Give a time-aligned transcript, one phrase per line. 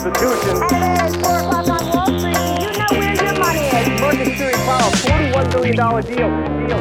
[0.00, 0.62] Constitution.
[0.62, 4.00] At 4 o'clock on Wall Street, do you know where your money is?
[4.00, 6.30] Market clearing file, $41 billion deal.
[6.68, 6.80] deal.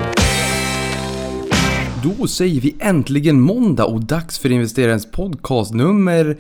[2.03, 6.37] Då säger vi äntligen måndag och dags för investerarens podcast nummer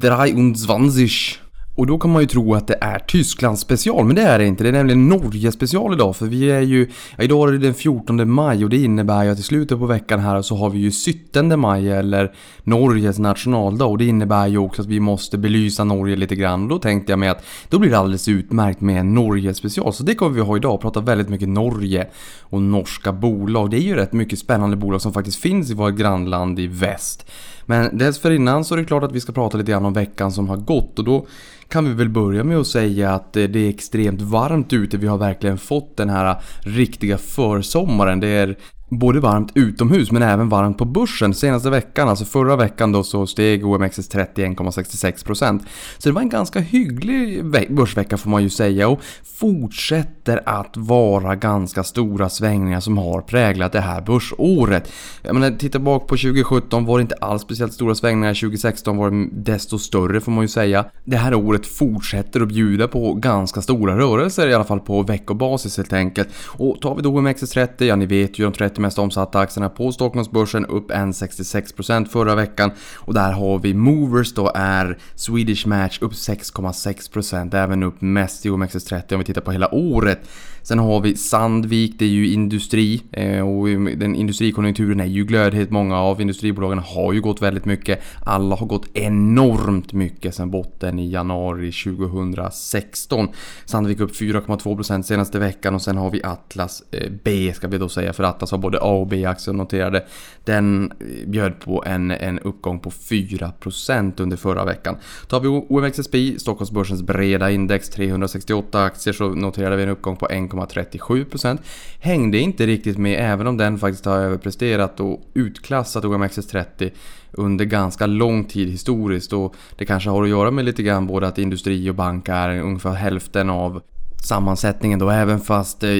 [0.00, 1.41] 23.
[1.74, 4.46] Och då kan man ju tro att det är Tysklands special, men det är det
[4.46, 4.62] inte.
[4.64, 6.88] Det är nämligen Norge special idag, för vi är ju...
[7.16, 9.86] Ja, idag är det den 14 maj och det innebär ju att i slutet på
[9.86, 13.86] veckan här så har vi ju 17 maj, eller Norges nationaldag.
[13.86, 16.62] Och det innebär ju också att vi måste belysa Norge lite grann.
[16.62, 19.92] Och då tänkte jag mig att då blir det alldeles utmärkt med en Norge special.
[19.92, 22.06] Så det kommer vi ha idag, prata väldigt mycket Norge
[22.40, 23.70] och norska bolag.
[23.70, 27.26] Det är ju rätt mycket spännande bolag som faktiskt finns i vårt grannland i väst.
[27.66, 30.48] Men dessförinnan så är det klart att vi ska prata lite grann om veckan som
[30.48, 31.26] har gått och då
[31.68, 34.96] kan vi väl börja med att säga att eh, det är extremt varmt ute.
[34.96, 38.20] Vi har verkligen fått den här riktiga försommaren.
[38.20, 38.56] Det är
[38.98, 41.34] både varmt utomhus men även varmt på börsen.
[41.34, 45.60] Senaste veckan, alltså förra veckan då så steg OMXS30 1,66%.
[45.98, 49.00] Så det var en ganska hygglig börsvecka får man ju säga och
[49.38, 54.92] fortsätter att vara ganska stora svängningar som har präglat det här börsåret.
[55.22, 59.10] Jag menar, titta bak på 2017 var det inte alls speciellt stora svängningar, 2016 var
[59.10, 60.84] det desto större får man ju säga.
[61.04, 65.76] Det här året fortsätter att bjuda på ganska stora rörelser i alla fall på veckobasis
[65.76, 66.28] helt enkelt.
[66.46, 69.92] Och tar vi då OMXS30, ja ni vet ju de 30 mest omsatta aktierna på
[69.92, 72.70] Stockholmsbörsen upp 1,66% förra veckan.
[72.94, 78.50] Och där har vi Movers då är Swedish Match upp 6,6% även upp mest i
[78.50, 80.20] OMXS30 om vi tittar på hela året.
[80.62, 85.70] Sen har vi Sandvik, det är ju industri eh, och den industrikonjunkturen är ju glödhet.
[85.70, 88.02] Många av industribolagen har ju gått väldigt mycket.
[88.24, 93.28] Alla har gått enormt mycket sen botten i januari 2016.
[93.64, 97.88] Sandvik upp 4,2% senaste veckan och sen har vi Atlas eh, B ska vi då
[97.88, 100.04] säga för Atlas har både A och B-aktier noterade.
[100.44, 104.96] Den eh, bjöd på en, en uppgång på 4% under förra veckan.
[105.28, 110.51] Tar vi OMXSP, Stockholmsbörsens breda index 368 aktier så noterade vi en uppgång på 1
[110.52, 111.58] 1,37%.
[112.00, 116.90] Hängde inte riktigt med även om den faktiskt har överpresterat och utklassat OMXS30
[117.32, 121.28] under ganska lång tid historiskt och det kanske har att göra med lite grann både
[121.28, 123.82] att industri och bank är ungefär hälften av
[124.22, 125.90] sammansättningen då även fast eh,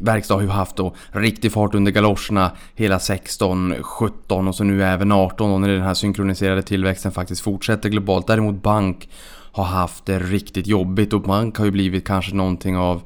[0.00, 4.84] verkstad har ju haft då riktig fart under galoscherna hela 16, 17 och så nu
[4.84, 8.26] även 18 och när den här synkroniserade tillväxten faktiskt fortsätter globalt.
[8.26, 9.08] Däremot bank
[9.52, 13.02] har haft det riktigt jobbigt och bank har ju blivit kanske någonting av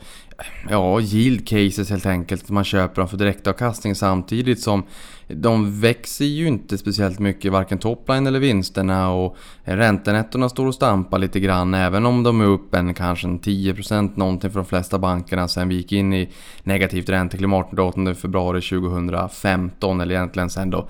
[0.71, 2.49] ja, yield cases helt enkelt.
[2.51, 4.85] Man köper dem för direktavkastning samtidigt som
[5.29, 11.19] de växer ju inte speciellt mycket, varken topline eller vinsterna och räntenettorna står och stampar
[11.19, 14.99] lite grann även om de är upp en kanske en 10% någonting för de flesta
[14.99, 16.29] bankerna sen vi gick in i
[16.63, 20.89] negativt ränteklimat den 8 februari 2015 eller egentligen sen då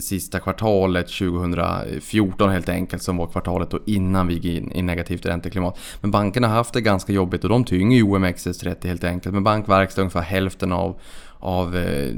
[0.00, 5.26] sista kvartalet 2014 helt enkelt som var kvartalet då innan vi gick in i negativt
[5.26, 5.78] ränteklimat.
[6.00, 9.34] Men bankerna har haft det ganska jobbigt och de tynger ju OMXS30 helt enkelt.
[9.34, 11.00] Men bankverkstad ungefär hälften av
[11.42, 12.14] av eh,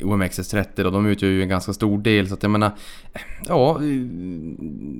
[0.00, 2.72] OMXS30 då, de utgör ju en ganska stor del så att jag menar
[3.48, 3.78] Ja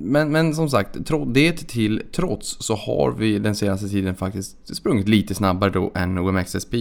[0.01, 0.97] men, men som sagt,
[1.27, 6.17] det till trots så har vi den senaste tiden faktiskt sprungit lite snabbare då än
[6.17, 6.73] OMXSP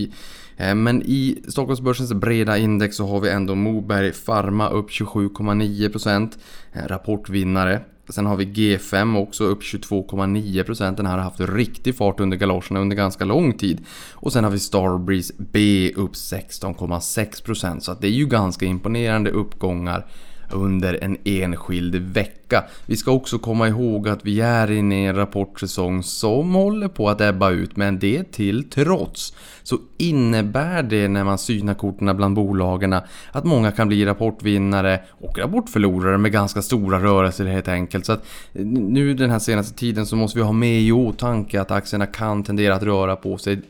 [0.57, 6.33] eh, men i Stockholmsbörsens breda index så har vi ändå Moberg Pharma upp 27,9%
[6.73, 7.81] eh, Rapportvinnare.
[8.09, 10.97] Sen har vi G5 också upp 22,9%.
[10.97, 13.85] Den här har haft riktig fart under galoscherna under ganska lång tid.
[14.13, 17.81] Och sen har vi Starbreeze B upp 16,6%.
[17.81, 20.07] Så att det är ju ganska imponerande uppgångar
[20.53, 22.44] under en enskild vecka.
[22.87, 27.09] Vi ska också komma ihåg att vi är inne i en rapportsäsong som håller på
[27.09, 32.35] att ebba ut, men det till trots så innebär det när man synar korten bland
[32.35, 32.93] bolagen
[33.33, 38.07] att många kan bli rapportvinnare och rapportförlorare med ganska stora rörelser helt enkelt.
[38.07, 41.71] Så att nu den här senaste tiden så måste vi ha med i åtanke att
[41.71, 43.63] aktierna kan tendera att röra på sig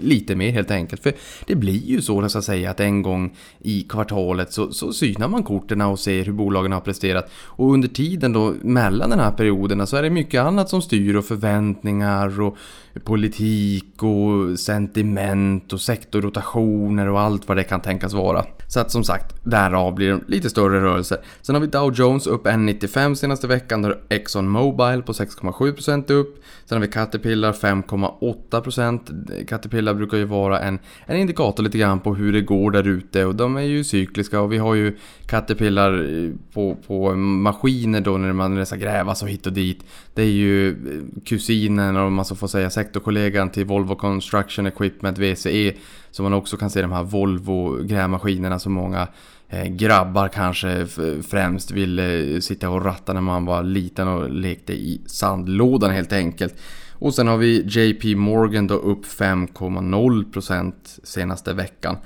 [0.00, 1.02] lite mer helt enkelt.
[1.02, 1.12] För
[1.46, 5.28] det blir ju så, jag att säga, att en gång i kvartalet så, så synar
[5.28, 7.30] man korten och ser hur bolagen har presterat.
[7.32, 11.16] Och under tiden då mellan den här perioderna så är det mycket annat som styr
[11.16, 12.56] och förväntningar och
[13.04, 18.44] politik och sentiment och sektorrotationer och allt vad det kan tänkas vara.
[18.66, 21.18] Så att som sagt, därav blir det lite större rörelser.
[21.42, 23.82] Sen har vi Dow Jones upp 1,95 senaste veckan.
[23.82, 26.44] Där Exxon Mobil på 6,7% upp.
[26.64, 29.46] Sen har vi Caterpillar 5,8%.
[29.46, 33.24] Caterpillar brukar ju vara en, en indikator lite grann på hur det går där ute
[33.24, 34.96] och de är ju cykliska och vi har ju
[35.26, 39.84] Caterpillar eh, på, på maskiner då när man ska grävas och hit och dit.
[40.14, 45.18] Det är ju eh, kusinen om man så får säga sektorkollegan till Volvo Construction Equipment
[45.18, 45.72] VCE.
[46.10, 49.08] Så man också kan se de här Volvo grävmaskinerna som många
[49.48, 50.86] eh, grabbar kanske
[51.30, 56.12] främst ville eh, sitta och ratta när man var liten och lekte i sandlådan helt
[56.12, 56.54] enkelt.
[56.92, 60.72] Och sen har vi JP Morgan då upp 5,0%
[61.02, 61.96] senaste veckan.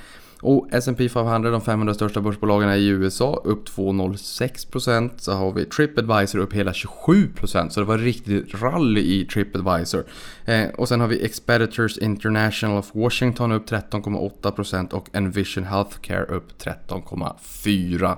[0.44, 5.10] Och S&P 500, de 500 största börsbolagen i USA, upp 2,06%.
[5.16, 7.68] Så har vi Tripadvisor upp hela 27%.
[7.68, 10.04] Så det var riktigt rally i Tripadvisor.
[10.44, 16.48] Eh, och sen har vi Expeditors International of Washington upp 13,8% och Envision Healthcare upp
[16.58, 18.16] 13,4%.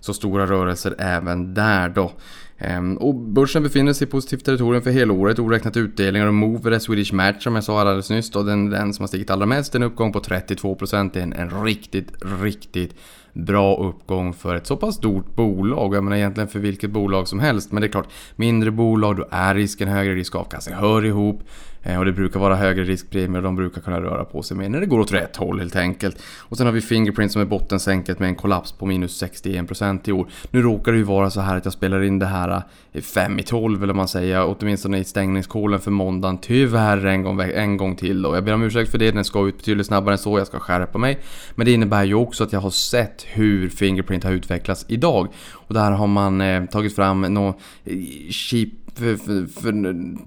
[0.00, 2.12] Så stora rörelser även där då.
[2.58, 6.78] Ehm, och börsen befinner sig i positivt territorium för hela året oräknat utdelningar och Mover,
[6.78, 9.74] Swedish Match som jag sa alldeles nyss då, den, den som har stigit allra mest,
[9.74, 11.10] en uppgång på 32%.
[11.12, 12.12] Det är en, en riktigt,
[12.42, 12.94] riktigt
[13.32, 15.94] bra uppgång för ett så pass stort bolag.
[15.94, 17.72] Jag menar egentligen för vilket bolag som helst.
[17.72, 21.42] Men det är klart, mindre bolag, då är risken högre, risk avkastning hör ihop.
[21.86, 24.68] Eh, och det brukar vara högre riskpremier och de brukar kunna röra på sig mer
[24.68, 26.22] när det går åt rätt håll helt enkelt.
[26.38, 30.12] Och sen har vi Fingerprint som är bottensänket med en kollaps på minus 61% i
[30.12, 30.28] år.
[30.50, 32.62] Nu råkar det ju vara så här att jag spelar in det här
[32.92, 36.38] eh, 5 i 12 eller man säger, åtminstone i stängningskolen för måndagen.
[36.38, 38.34] Tyvärr en gång, en gång till då.
[38.34, 40.58] Jag ber om ursäkt för det, den ska ut betydligt snabbare än så, jag ska
[40.58, 41.18] skärpa mig.
[41.54, 45.28] Men det innebär ju också att jag har sett hur Fingerprint har utvecklats idag.
[45.52, 47.96] Och där har man eh, tagit fram något eh,
[48.30, 49.72] cheap för, för, för,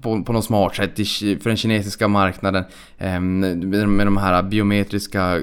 [0.00, 0.96] på, på något smart sätt
[1.42, 2.64] för den kinesiska marknaden.
[2.98, 3.40] Ehm,
[3.96, 5.40] med de här biometriska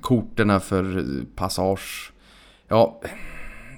[0.00, 1.04] korten för
[1.36, 2.12] passage.
[2.68, 3.00] Ja,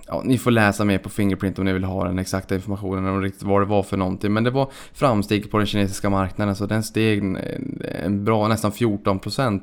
[0.07, 3.23] ja, ni får läsa mer på Fingerprint om ni vill ha den exakta informationen om
[3.23, 4.33] riktigt vad det var för någonting.
[4.33, 7.23] Men det var framsteg på den kinesiska marknaden så den steg
[8.05, 9.61] en bra nästan 14%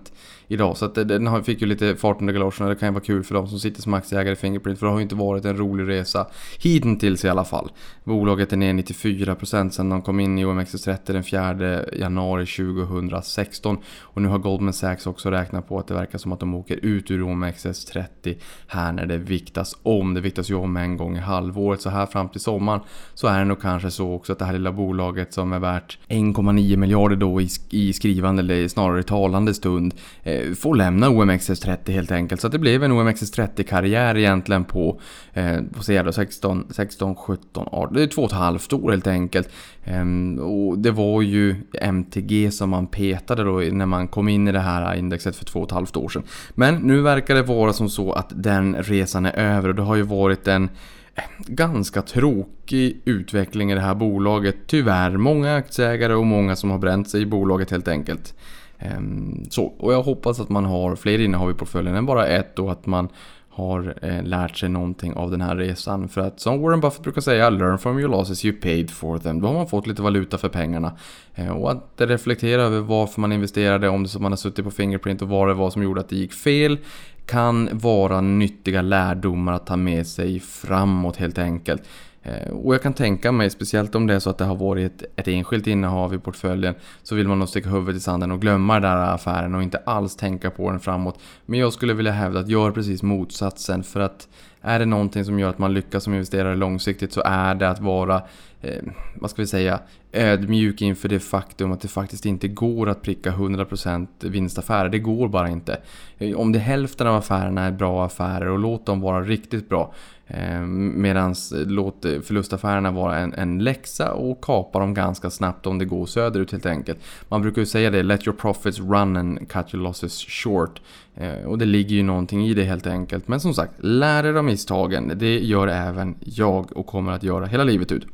[0.48, 0.78] idag.
[0.78, 3.24] Så att den fick ju lite fart under galoscherna och det kan ju vara kul
[3.24, 4.80] för de som sitter som aktieägare i Fingerprint.
[4.80, 6.28] För det har ju inte varit en rolig resa
[6.60, 7.72] hittills i alla fall.
[8.04, 13.78] Bolaget är ner 94% sedan de kom in i OMXS30 den 4 januari 2016.
[14.00, 16.86] Och nu har Goldman Sachs också räknat på att det verkar som att de åker
[16.86, 18.36] ut ur OMXS30
[18.68, 20.14] här när det viktas om.
[20.14, 21.82] Det viktas ju om en gång i halvåret.
[21.82, 22.82] Så här fram till sommaren
[23.14, 25.98] så är det nog kanske så också att det här lilla bolaget som är värt
[26.08, 29.94] 1,9 miljarder då i skrivande eller snarare talande stund
[30.24, 32.42] eh, får lämna OMXS30 helt enkelt.
[32.42, 35.00] Så det blev en OMXS30-karriär egentligen på,
[35.34, 39.50] eh, på 16, 16, 17, 18, det är två och ett halvt år helt enkelt.
[39.84, 40.06] Eh,
[40.44, 44.60] och det var ju MTG som man petade då när man kom in i det
[44.60, 46.24] här indexet för två och ett halvt år sedan.
[46.56, 49.96] Men nu verkar det vara som så att den resan är över och det har
[49.96, 50.70] ju varit en
[51.16, 54.56] eh, ganska tråkig utveckling i det här bolaget.
[54.68, 58.34] Tyvärr, många aktieägare och många som har bränt sig i bolaget helt enkelt.
[58.80, 62.60] Ehm, så, och jag hoppas att man har fler innehav i portföljen än bara ett
[62.60, 63.10] och att man
[63.50, 66.10] har eh, lärt sig någonting av den här resan.
[66.10, 69.42] För att som Warren Buffett brukar säga, learn from your losses you paid for them.
[69.42, 70.98] Då har man fått lite valuta för pengarna.
[71.36, 74.72] Ehm, och att reflektera över varför man investerade, om det som man har suttit på
[74.72, 76.78] Fingerprint och vad det var som gjorde att det gick fel.
[77.26, 81.84] Kan vara nyttiga lärdomar att ta med sig framåt helt enkelt.
[82.28, 85.04] Eh, och jag kan tänka mig, speciellt om det är så att det har varit
[85.16, 88.74] ett, enskilt innehav i portföljen, så vill man nog sticka huvudet i sanden och glömma
[88.74, 91.20] den där affären och inte alls tänka på den framåt.
[91.46, 94.28] Men jag skulle vilja hävda att gör precis motsatsen för att
[94.62, 97.80] är det någonting som gör att man lyckas som investerare långsiktigt så är det att
[97.80, 98.22] vara,
[98.62, 98.84] eh,
[99.16, 99.80] vad ska vi säga,
[100.12, 104.90] ödmjuk inför det faktum att det faktiskt inte går att pricka 100% vinstaffärer.
[104.90, 105.78] Det går bara inte.
[106.18, 109.94] Eh, om det hälften av affärerna är bra affärer och låt dem vara riktigt bra.
[110.28, 115.78] Eh, Medan låt eh, förlustaffärerna vara en, en läxa och kapa dem ganska snabbt om
[115.78, 117.00] det går söderut helt enkelt.
[117.30, 120.82] Man brukar ju säga det, let your profits run and cut your losses short.
[121.16, 123.28] Eh, och det ligger ju någonting i det helt enkelt.
[123.28, 125.12] Men som sagt, lär er av misstagen.
[125.16, 128.08] Det gör även jag och kommer att göra hela livet ut.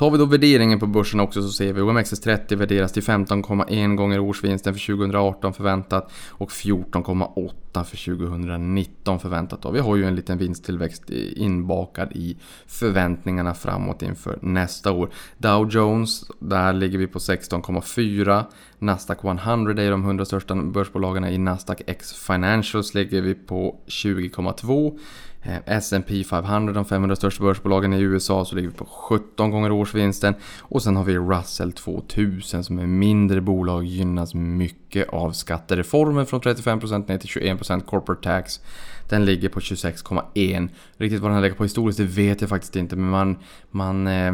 [0.00, 4.18] Tar vi då värderingen på börsen också så ser vi OMXS30 värderas till 15,1 gånger
[4.18, 9.62] årsvinsten för 2018 förväntat och 14,8 för 2019 förväntat.
[9.62, 9.70] Då.
[9.70, 15.10] Vi har ju en liten vinsttillväxt inbakad i förväntningarna framåt inför nästa år.
[15.38, 18.44] Dow Jones, där ligger vi på 16,4.
[18.78, 21.24] Nasdaq 100 är de 100 största börsbolagen.
[21.24, 24.98] I Nasdaq X Financials ligger vi på 20,2.
[25.42, 29.72] Eh, S&P 500, de 500 största börsbolagen i USA, så ligger vi på 17 gånger
[29.72, 30.34] årsvinsten.
[30.60, 36.40] Och sen har vi Russell 2000 som är mindre bolag, gynnas mycket av skattereformen från
[36.40, 38.60] 35% ner till 21% corporate tax.
[39.08, 40.68] Den ligger på 26,1.
[40.96, 43.36] Riktigt vad den ligger på historiskt det vet jag faktiskt inte men man,
[43.70, 44.32] man eh,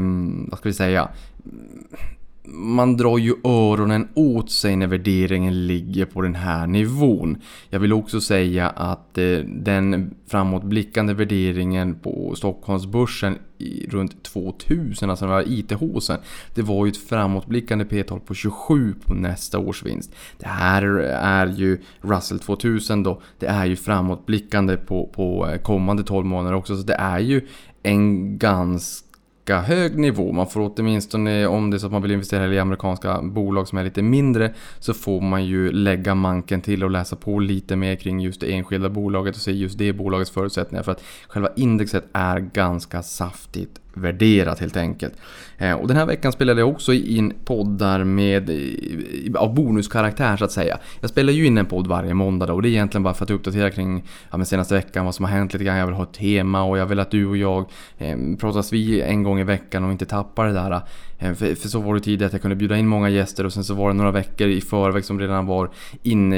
[0.51, 1.09] vad ska vi säga?
[2.47, 7.39] Man drar ju öronen åt sig när värderingen ligger på den här nivån.
[7.71, 13.39] Jag vill också säga att eh, den framåtblickande värderingen på Stockholmsbörsen
[13.89, 16.19] runt 2000, alltså den här IT-håsen.
[16.55, 20.15] Det var ju ett framåtblickande P-tal på 27 på nästa års vinst.
[20.39, 23.21] Det här är ju Russell 2000 då.
[23.39, 26.77] Det är ju framåtblickande på, på eh, kommande 12 månader också.
[26.77, 27.47] Så det är ju
[27.83, 29.06] en ganska
[29.55, 30.33] hög nivå.
[30.33, 33.79] Man får åtminstone, om det är så att man vill investera i amerikanska bolag som
[33.79, 37.97] är lite mindre, så får man ju lägga manken till och läsa på lite mer
[37.97, 40.83] kring just det enskilda bolaget och se just det bolagets förutsättningar.
[40.83, 45.15] För att själva indexet är ganska saftigt värderat helt enkelt.
[45.59, 50.45] Eh, och den här veckan spelade jag också in poddar med, eh, av bonuskaraktär så
[50.45, 50.79] att säga.
[51.01, 53.25] Jag spelar ju in en podd varje måndag då, och det är egentligen bara för
[53.25, 55.77] att uppdatera kring ja, men senaste veckan, vad som har hänt lite grann.
[55.77, 57.65] Jag vill ha ett tema och jag vill att du och jag
[57.99, 60.71] eh, pratas vi en gång i veckan och inte tappar det där.
[60.71, 60.83] Eh,
[61.19, 63.53] Eh, för, för, så var det tidigare att jag kunde bjuda in många gäster och
[63.53, 65.71] sen så var det några veckor i förväg som redan var
[66.03, 66.31] in,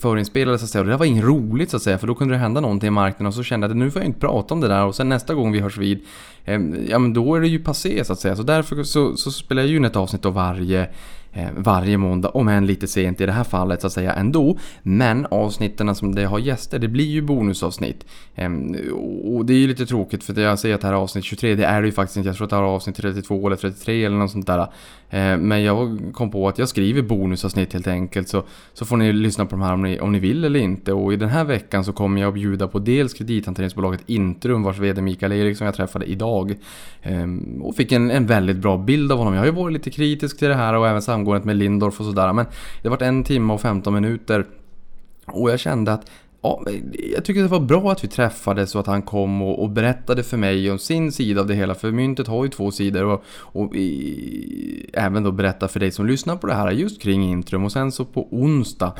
[0.00, 0.80] förinspelade så att säga.
[0.80, 2.86] Och det där var inget roligt så att säga för då kunde det hända någonting
[2.86, 4.84] i marknaden och så kände jag att nu får jag inte prata om det där
[4.84, 6.04] och sen nästa gång vi hörs vid
[6.44, 8.36] eh, ja men då är det ju passé så att säga.
[8.36, 10.88] Så därför så, så spelar jag ju in ett avsnitt av varje
[11.36, 14.58] Eh, varje måndag, om än lite sent i det här fallet så att säga ändå.
[14.82, 18.06] Men avsnitten som det har gäster, det blir ju bonusavsnitt.
[18.34, 18.76] Ehm,
[19.24, 21.54] och det är ju lite tråkigt för jag säger att det här är avsnitt 23,
[21.54, 22.28] det är det ju faktiskt inte.
[22.28, 24.66] Jag tror att det här är avsnitt 32 eller 33 eller något sånt där.
[25.14, 28.42] Eh, men jag kom på att jag skriver bonusavsnitt helt enkelt så,
[28.72, 30.92] så får ni lyssna på de här om ni, om ni vill eller inte.
[30.92, 34.78] Och i den här veckan så kommer jag att bjuda på dels kredithanteringsbolaget Intrum vars
[34.78, 36.54] VD Mikael Eriksson jag träffade idag.
[37.02, 39.34] Ehm, och fick en, en väldigt bra bild av honom.
[39.34, 42.06] Jag har ju varit lite kritisk till det här och även samgåendet med Lindorf och
[42.06, 42.32] sådär.
[42.32, 42.46] Men
[42.82, 44.46] det vart en timme och 15 minuter.
[45.26, 46.10] Och jag kände att
[46.44, 46.64] Ja,
[47.14, 50.22] jag tycker det var bra att vi träffades och att han kom och, och, berättade
[50.22, 51.74] för mig om sin sida av det hela.
[51.74, 56.06] För myntet har ju två sidor och, och i, även då berätta för dig som
[56.06, 57.64] lyssnar på det här just kring Intrum.
[57.64, 58.92] Och sen så på onsdag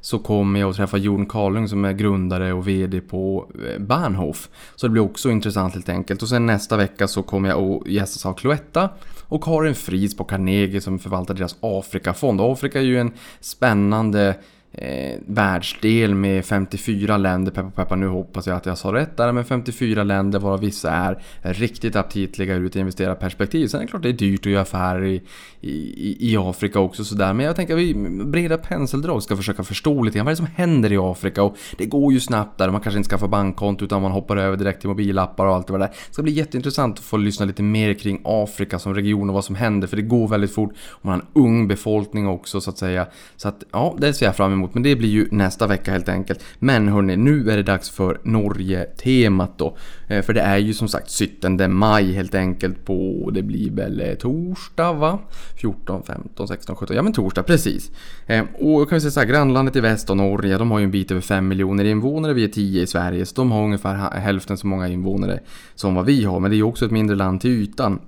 [0.00, 4.48] så kommer jag att träffa Jon Karlung som är grundare och VD på eh, Bahnhof.
[4.76, 6.22] Så det blir också intressant helt enkelt.
[6.22, 8.88] Och sen nästa vecka så kommer jag att gästas av Cloetta
[9.22, 12.40] och Karin Fries på Carnegie som förvaltar deras Afrikafond.
[12.40, 14.36] Afrika är ju en spännande
[14.72, 19.32] eh, världsdel med 54 länder, peppa peppa nu hoppas jag att jag sa rätt där,
[19.32, 23.66] men 54 länder varav vissa är riktigt aptitliga ur ett investerarperspektiv.
[23.66, 25.22] Sen är det klart det är dyrt att göra affärer i,
[25.60, 30.02] i, i Afrika också sådär, men jag tänker att vi breda penseldrag ska försöka förstå
[30.02, 30.24] lite grann.
[30.24, 31.42] Vad är det som händer i Afrika?
[31.42, 34.56] Och det går ju snabbt där, man kanske inte skaffar bankkonto utan man hoppar över
[34.56, 35.78] direkt till mobilappar och allt det där.
[35.78, 39.44] Det ska bli jätteintressant att få lyssna lite mer kring Afrika som region och vad
[39.44, 40.72] som händer, för det går väldigt fort.
[40.90, 43.06] Och man har en ung befolkning också så att säga.
[43.36, 44.74] Så att ja, det ser jag fram emot emot.
[44.74, 46.44] Men det blir ju nästa vecka helt enkelt.
[46.58, 49.76] Men hörni, nu är det dags för Norge-temat då.
[50.08, 54.00] Eh, för det är ju som sagt 17 maj helt enkelt på, det blir väl
[54.00, 55.18] eh, torsdag va?
[55.60, 57.90] 14, 15, 16, 17, ja men torsdag precis.
[58.26, 60.84] Eh, och kan vi säga så här, grannlandet i väst och Norge, de har ju
[60.84, 63.26] en bit över 5 miljoner invånare, vi är 10 i Sverige.
[63.26, 65.40] Så de har ungefär hälften så många invånare
[65.74, 66.40] som vad vi har.
[66.40, 68.00] Men det är ju också ett mindre land till ytan.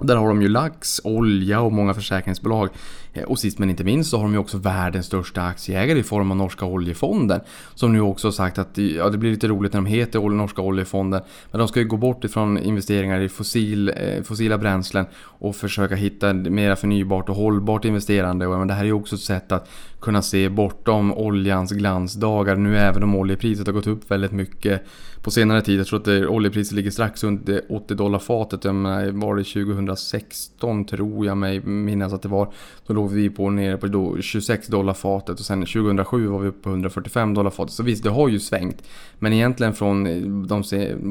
[0.00, 2.68] Där har de ju lax, olja och många försäkringsbolag.
[3.12, 6.02] Eh, och sist men inte minst så har de ju också världens största aktieägare i
[6.02, 7.40] form av Norska oljefonden.
[7.74, 10.62] Som nu också har sagt att ja, det blir lite roligt när de heter Norska
[10.62, 11.22] oljefonden.
[11.50, 15.94] Men de ska ju gå bort ifrån investeringar i fossil, eh, fossila bränslen och försöka
[15.94, 18.46] hitta mer förnybart och hållbart investerande.
[18.46, 19.68] Och, men det här är ju också ett sätt att
[20.00, 22.56] kunna se bortom oljans glansdagar.
[22.56, 24.82] Nu även om oljepriset har gått upp väldigt mycket
[25.24, 25.80] på senare tid.
[25.80, 28.64] Jag tror att det, oljepriset ligger strax under 80 dollar fatet.
[28.64, 32.52] Jag menar, var det 2016 tror jag mig minnas att det var.
[32.86, 36.62] Då låg vi på nere på 26 dollar fatet och sen 2007 var vi uppe
[36.62, 37.74] på 145 dollar fatet.
[37.74, 38.82] Så visst, det har ju svängt.
[39.18, 40.62] Men egentligen från eh, de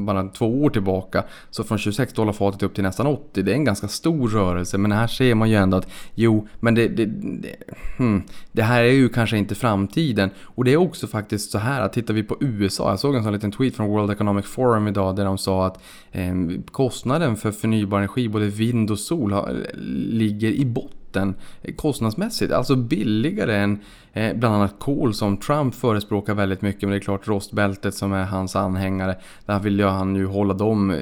[0.06, 3.42] bara två år tillbaka så från 26 dollar fatet upp till nästan 80.
[3.42, 4.78] Det är en ganska stor rörelse.
[4.78, 7.56] Men här ser man ju ändå att jo, men det, det, det,
[7.98, 10.30] hmm, det här är ju kanske inte framtiden.
[10.42, 12.90] Och det är också faktiskt så här att tittar vi på USA.
[12.90, 15.66] Jag såg en sån liten tweet från World World Economic Forum idag där de sa
[15.66, 15.80] att
[16.12, 16.34] eh,
[16.72, 19.56] kostnaden för förnybar energi, både vind och sol, har,
[20.12, 22.54] ligger i botten eh, kostnadsmässigt.
[22.54, 23.80] Alltså billigare än
[24.14, 26.82] eh, bland annat kol som Trump förespråkar väldigt mycket.
[26.82, 29.16] Men det är klart rostbältet som är hans anhängare.
[29.46, 30.98] Där vill ju han ju hålla dem eh,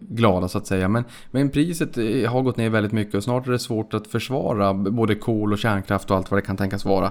[0.00, 0.88] glada så att säga.
[0.88, 4.06] Men, men priset eh, har gått ner väldigt mycket och snart är det svårt att
[4.06, 7.10] försvara både kol och kärnkraft och allt vad det kan tänkas vara.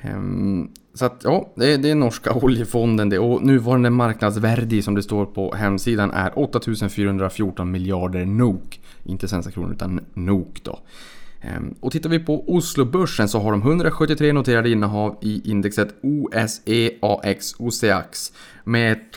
[0.00, 3.18] Ehm, så att ja, det är, det är norska oljefonden det.
[3.18, 8.80] Och nuvarande marknadsvärde som det står på hemsidan är 8414 miljarder NOK.
[9.04, 10.78] Inte svenska kronor utan NOK då.
[11.40, 17.54] Ehm, och tittar vi på Oslobörsen så har de 173 noterade innehav i indexet OSEAX,
[17.58, 18.32] OCEAX
[18.64, 19.12] med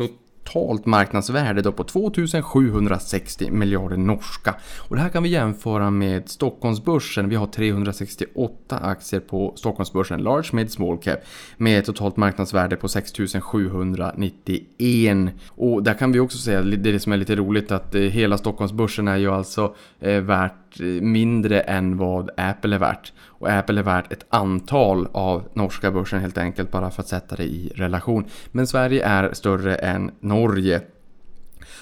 [0.49, 4.55] totalt marknadsvärde då på 2760 miljarder norska.
[4.77, 7.29] Och det här kan vi jämföra med Stockholmsbörsen.
[7.29, 11.19] Vi har 368 aktier på Stockholmsbörsen, large, mid, small cap,
[11.57, 15.33] med ett totalt marknadsvärde på 6791.
[15.49, 18.01] Och där kan vi också säga, det är det som är lite roligt, att eh,
[18.01, 23.13] hela Stockholmsbörsen är ju alltså eh, värt värt mindre än vad Apple är värt.
[23.25, 27.35] Och Apple är värt ett antal av norska börsen helt enkelt, bara för att sätta
[27.35, 28.25] det i relation.
[28.51, 30.81] Men Sverige är större än Norge.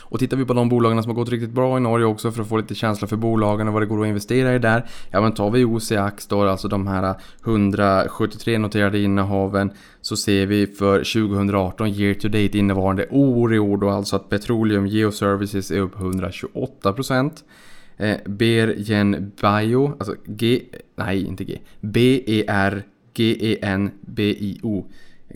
[0.09, 2.41] Och tittar vi på de bolagen som har gått riktigt bra i Norge också för
[2.41, 4.85] att få lite känsla för bolagen och vad det går att investera i där.
[5.11, 7.15] Ja men tar vi OCAX då, alltså de här
[7.45, 13.77] 173 noterade innehaven, så ser vi för 2018 year to date innevarande år i år
[13.77, 17.31] då alltså att Petroleum Geoservices är upp 128%.
[17.97, 20.61] Eh, Bergen Bio, alltså G,
[20.95, 22.85] nej inte G, B-E-R-G-E-N-B-I-O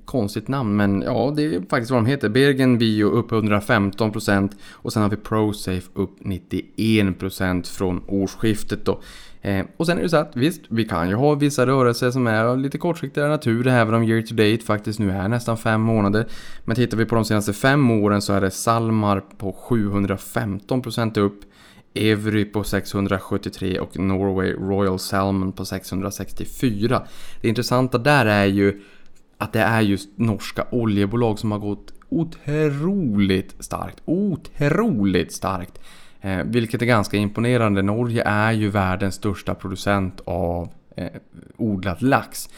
[0.05, 2.29] Konstigt namn men ja det är faktiskt vad de heter.
[2.29, 9.01] Bergen Bio upp 115% och sen har vi ProSafe upp 91% från årsskiftet då.
[9.41, 12.27] Eh, och sen är det så att visst, vi kan ju ha vissa rörelser som
[12.27, 15.81] är av lite kortsiktigare natur, även om year to date faktiskt nu är nästan fem
[15.81, 16.25] månader.
[16.65, 21.41] Men tittar vi på de senaste fem åren så är det Salmar på 715% upp,
[21.93, 27.01] Evry på 673 och Norway Royal Salmon på 664.
[27.41, 28.81] Det intressanta där är ju
[29.37, 34.01] att det är just norska oljebolag som har gått otroligt starkt.
[34.05, 35.79] Otroligt starkt!
[36.21, 37.81] Eh, vilket är ganska imponerande.
[37.81, 41.09] Norge är ju världens största producent av eh,
[41.57, 42.49] odlad lax.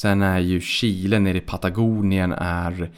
[0.00, 2.90] Sen är ju Chile nere i Patagonien är,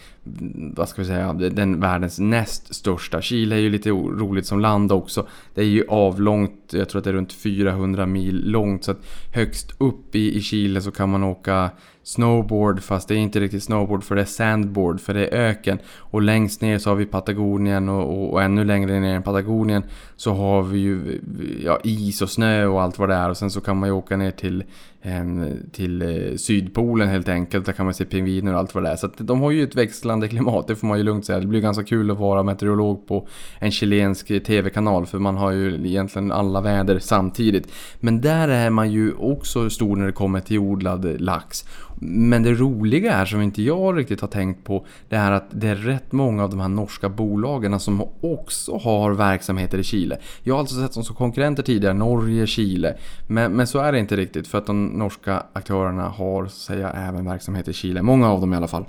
[0.75, 3.23] vad ska vi säga, den världens näst största.
[3.23, 5.27] Chile är ju lite roligt som land också.
[5.55, 8.85] Det är ju avlångt, jag tror att det är runt 400 mil långt.
[8.85, 11.71] Så att högst upp i, i Chile så kan man åka
[12.03, 15.79] snowboard fast det är inte riktigt snowboard för det är sandboard för det är öken.
[15.99, 19.83] Och längst ner så har vi Patagonien och, och, och ännu längre ner än Patagonien
[20.17, 21.21] så har vi ju
[21.65, 23.31] ja, is och snö och allt vad det är.
[23.31, 24.65] Och sen så kan man ju åka ner till,
[25.03, 27.67] ehm, till eh, Sydpolen helt enkelt.
[27.67, 28.97] Där kan man se pingviner och allt vad det är.
[28.97, 31.41] Så att de har ju ett växlande klimat, det får man ju lugnt säga.
[31.41, 35.51] Det blir ganska kul att vara meteorolog på en chilensk eh, tv-kanal för man har
[35.53, 37.73] ju egentligen alla väder samtidigt.
[38.01, 41.65] Men där är man ju också stor när det kommer till odlad lax.
[42.05, 45.69] Men det roliga är som inte jag riktigt har tänkt på det är att det
[45.69, 50.19] är rätt många av de här norska bolagen som också har verksamheter i Chile.
[50.43, 52.95] Jag har alltså sett dem som konkurrenter tidigare, Norge, Chile.
[53.27, 56.91] Men, men så är det inte riktigt för att de norska aktörerna har så säga
[56.91, 58.03] även verksamhet i Chile.
[58.03, 58.85] Många av dem i alla fall.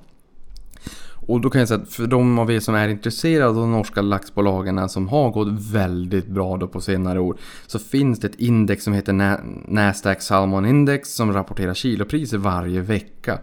[1.27, 3.71] Och då kan jag säga att för de av er som är intresserade av de
[3.71, 8.39] norska laxbolagen som har gått väldigt bra då på senare år så finns det ett
[8.39, 13.39] index som heter Nasdaq Salmon Index som rapporterar kilopriser varje vecka.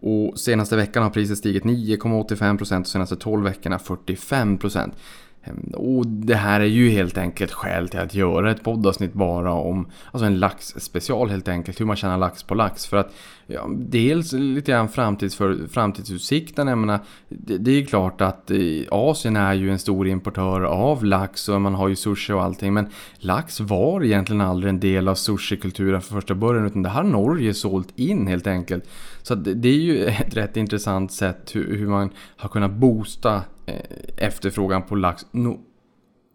[0.00, 4.90] Och senaste veckan har priset stigit 9,85% och senaste 12 veckorna 45%.
[5.48, 9.52] Ehm, och det här är ju helt enkelt skäl till att göra ett poddavsnitt bara
[9.52, 11.80] om alltså en laxspecial helt enkelt.
[11.80, 12.86] Hur man tjänar lax på lax.
[12.86, 13.14] För att
[13.46, 16.68] ja, dels lite grann framtids för, framtidsutsikten.
[16.68, 18.58] Jag menar, det, det är ju klart att eh,
[18.90, 22.74] Asien är ju en stor importör av lax och man har ju sushi och allting.
[22.74, 26.66] Men lax var egentligen aldrig en del av sushikulturen från första början.
[26.66, 28.84] Utan det har Norge sålt in helt enkelt.
[29.22, 33.42] Så det, det är ju ett rätt intressant sätt hur, hur man har kunnat boosta
[33.68, 33.80] Eh,
[34.16, 35.60] efterfrågan på lax no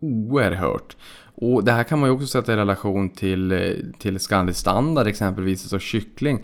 [0.02, 0.98] oerhört.
[1.36, 3.60] Och det här kan man ju också sätta i relation till, eh,
[4.00, 6.44] till Scandi Standard exempelvis, alltså kyckling.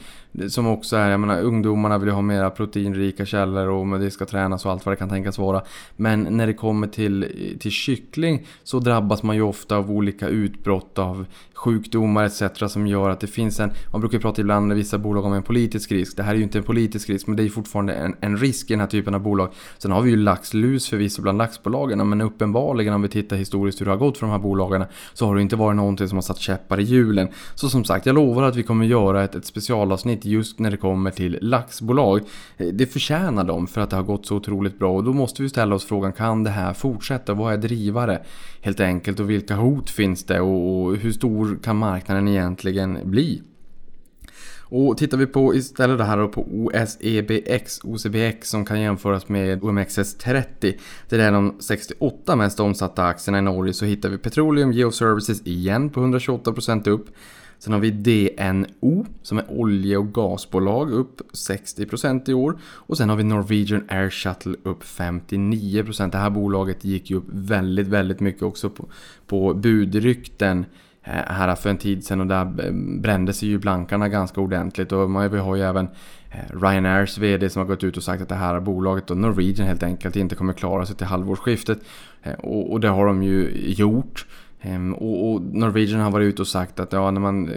[0.49, 4.25] Som också är, jag menar ungdomarna vill ju ha mera proteinrika källor och det ska
[4.25, 5.62] tränas och allt vad det kan tänkas vara.
[5.95, 10.99] Men när det kommer till, till kyckling så drabbas man ju ofta av olika utbrott
[10.99, 12.71] av sjukdomar etc.
[12.71, 15.34] som gör att det finns en, man brukar ju prata ibland med vissa bolag om
[15.34, 16.17] en politisk risk.
[16.17, 18.38] Det här är ju inte en politisk risk men det är ju fortfarande en, en
[18.38, 19.49] risk i den här typen av bolag.
[19.78, 23.86] Sen har vi ju laxlus förvisso bland laxbolagen men uppenbarligen om vi tittar historiskt hur
[23.86, 24.79] det har gått för de här bolagen
[25.13, 27.28] så har det inte varit någonting som har satt käppar i hjulen.
[27.56, 30.78] Så som sagt, jag lovar att vi kommer göra ett, ett specialavsnitt just när det
[30.78, 32.22] kommer till laxbolag.
[32.58, 35.42] Eh, det förtjänar de för att det har gått så otroligt bra och då måste
[35.42, 37.34] vi ställa oss frågan, kan det här fortsätta?
[37.34, 38.22] Vad är drivare?
[38.62, 43.42] Helt enkelt och vilka hot finns det och hur stor kan marknaden egentligen bli?
[44.69, 50.73] Och tittar vi på istället det här på OSEBX, OCBX som kan jämföras med OMXS30.
[51.10, 55.89] Det är de 68 mest omsatta aktierna i Norge så hittar vi Petroleum Geoservices igen
[55.89, 57.08] på 128% upp.
[57.60, 62.60] Sen har vi DNO som är olje och gasbolag upp 60% i år.
[62.63, 66.12] Och sen har vi Norwegian Air Shuttle upp 59%.
[66.12, 68.86] Det här bolaget gick ju upp väldigt, väldigt mycket också på,
[69.27, 70.65] på budrykten
[71.03, 74.91] Eh, här för en tid sedan och där eh, brände sig ju blankarna ganska ordentligt
[74.91, 75.88] och vi har ju även
[76.31, 79.67] eh, Ryanairs VD som har gått ut och sagt att det här bolaget och Norwegian
[79.67, 81.79] helt enkelt inte kommer klara sig till halvårsskiftet.
[82.38, 84.25] Och det har de ju gjort.
[84.62, 87.49] Ehm, och Norwegian har varit ute och sagt att ja, när man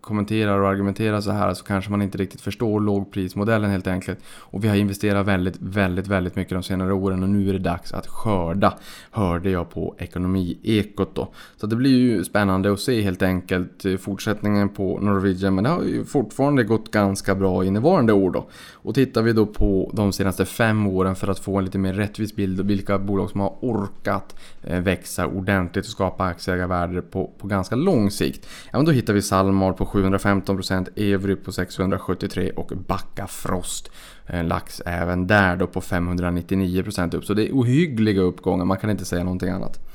[0.00, 4.18] kommenterar och argumenterar så här så kanske man inte riktigt förstår lågprismodellen helt enkelt.
[4.38, 7.58] Och vi har investerat väldigt, väldigt, väldigt mycket de senare åren och nu är det
[7.58, 8.74] dags att skörda.
[9.10, 11.32] Hörde jag på Ekonomiekot då.
[11.56, 15.54] Så det blir ju spännande att se helt enkelt eh, fortsättningen på Norwegian.
[15.54, 18.48] Men det har ju fortfarande gått ganska bra innevarande år då.
[18.72, 21.94] Och tittar vi då på de senaste fem åren för att få en lite mer
[21.94, 27.30] rättvis bild av vilka bolag som har orkat eh, växa ordentligt och skapa aktieägarvärde på,
[27.38, 28.48] på ganska lång sikt.
[28.72, 33.90] Ja men då hittar vi Salmar på 715%, Evry på 673 och Backafrost Frost
[34.26, 37.24] eh, lax även där då på 599% upp.
[37.24, 39.89] Så det är ohyggliga uppgångar, man kan inte säga någonting annat.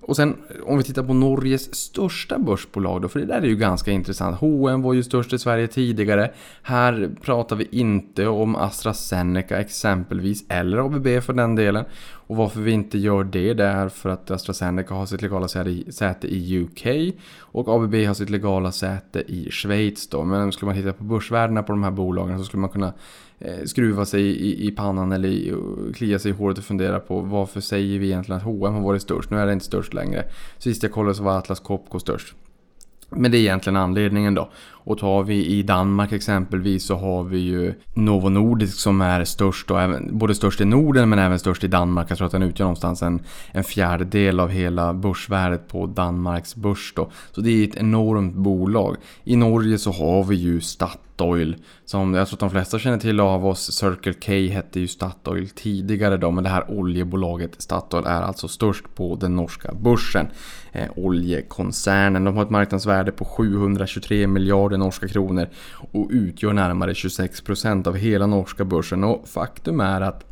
[0.00, 3.56] Och sen om vi tittar på Norges största börsbolag då, för det där är ju
[3.56, 4.36] ganska intressant.
[4.36, 6.30] H&M var ju störst i Sverige tidigare.
[6.62, 11.84] Här pratar vi inte om AstraZeneca exempelvis, eller ABB för den delen.
[12.26, 16.26] Och varför vi inte gör det, det är för att AstraZeneca har sitt legala säte
[16.26, 20.24] i UK och ABB har sitt legala säte i Schweiz då.
[20.24, 22.92] Men skulle man titta på börsvärdena på de här bolagen så skulle man kunna
[23.44, 27.60] Eh, skruva sig i, i pannan eller klia sig i håret och fundera på varför
[27.60, 29.30] säger vi egentligen att H&M har varit störst?
[29.30, 30.24] Nu är det inte störst längre.
[30.58, 32.34] Sist jag kollade så var Atlas Copco störst.
[33.10, 34.50] Men det är egentligen anledningen då.
[34.84, 39.70] Och tar vi i Danmark exempelvis så har vi ju Novo Nordisk som är störst
[39.70, 42.10] och även, både störst i Norden men även störst i Danmark.
[42.10, 46.92] Jag tror att den utgör någonstans en, en fjärdedel av hela börsvärdet på Danmarks börs
[46.96, 47.10] då.
[47.30, 48.96] Så det är ett enormt bolag.
[49.24, 51.11] I Norge så har vi ju Statoil
[51.84, 53.72] som jag tror att de flesta känner till av oss.
[53.72, 58.94] Circle K hette ju Statoil tidigare då men det här oljebolaget Statoil är alltså störst
[58.94, 60.26] på den norska börsen.
[60.72, 62.24] Eh, oljekoncernen.
[62.24, 65.48] De har ett marknadsvärde på 723 miljarder norska kronor
[65.92, 69.04] och utgör närmare 26% av hela norska börsen.
[69.04, 70.31] Och faktum är att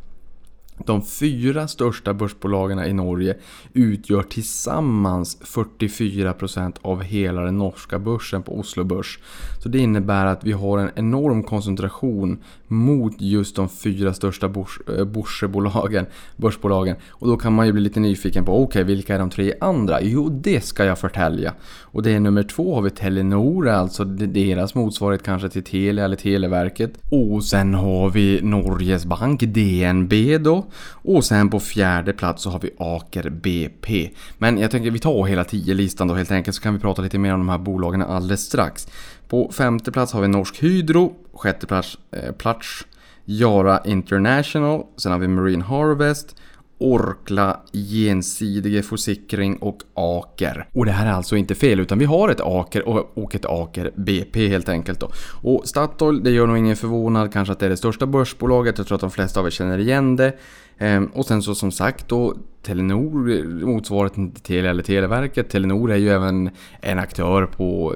[0.87, 3.35] de fyra största börsbolagen i Norge
[3.73, 9.19] utgör tillsammans 44% av hela den norska börsen på Oslo Börs.
[9.63, 14.79] Så det innebär att vi har en enorm koncentration mot just de fyra största börs,
[14.97, 16.95] eh, börsbolagen, börsbolagen.
[17.09, 19.53] Och då kan man ju bli lite nyfiken på, okej okay, vilka är de tre
[19.61, 20.01] andra?
[20.01, 21.53] Jo, det ska jag förtälja.
[21.81, 26.15] Och det är nummer två har vi Telenor, alltså deras motsvarighet kanske till Telia eller
[26.15, 26.93] Televerket.
[27.11, 30.65] Och sen har vi Norges Bank, DNB då.
[30.79, 34.09] Och sen på fjärde plats så har vi Aker BP.
[34.37, 37.17] Men jag tänker vi tar hela 10-listan då helt enkelt så kan vi prata lite
[37.17, 38.87] mer om de här bolagen alldeles strax.
[39.27, 42.85] På femte plats har vi Norsk Hydro, sjätte plats, eh, plats
[43.25, 46.35] Jara International, sen har vi Marine Harvest,
[46.81, 50.67] Orkla, Gensidige Forsikring och Aker.
[50.73, 53.91] Och det här är alltså inte fel utan vi har ett Aker och ett Aker
[53.95, 55.11] BP helt enkelt då.
[55.41, 58.77] Och Statoil, det gör nog ingen förvånad kanske att det är det största börsbolaget.
[58.77, 60.33] Jag tror att de flesta av er känner igen det.
[60.81, 65.49] Ehm, och sen så som sagt då Telenor motsvarigheten till Telia eller Televerket.
[65.49, 66.49] Telenor är ju även
[66.81, 67.95] en aktör på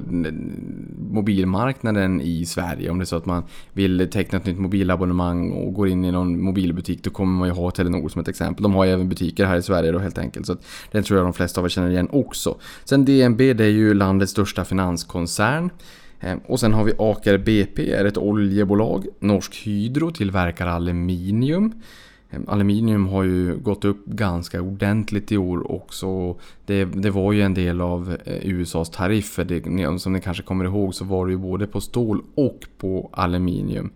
[0.97, 2.89] mobilmarknaden i Sverige.
[2.89, 3.43] Om det är så att man
[3.73, 7.53] vill teckna ett nytt mobilabonnemang och går in i någon mobilbutik då kommer man ju
[7.53, 8.63] ha Telenor som ett exempel.
[8.63, 10.45] De har ju även butiker här i Sverige då helt enkelt.
[10.45, 12.57] Så att den tror jag de flesta av er känner igen också.
[12.83, 15.69] Sen DNB det är ju landets största finanskoncern.
[16.19, 19.05] Ehm, och sen har vi Aker BP, är ett oljebolag.
[19.19, 21.73] Norsk Hydro tillverkar aluminium.
[22.35, 26.35] Ehm, aluminium har ju gått upp ganska ordentligt i år också.
[26.65, 29.45] Det, det var ju en del av eh, USAs tariffer.
[29.45, 33.09] Det, som ni kanske kommer ihåg så var det ju både på stål och på
[33.13, 33.91] aluminium.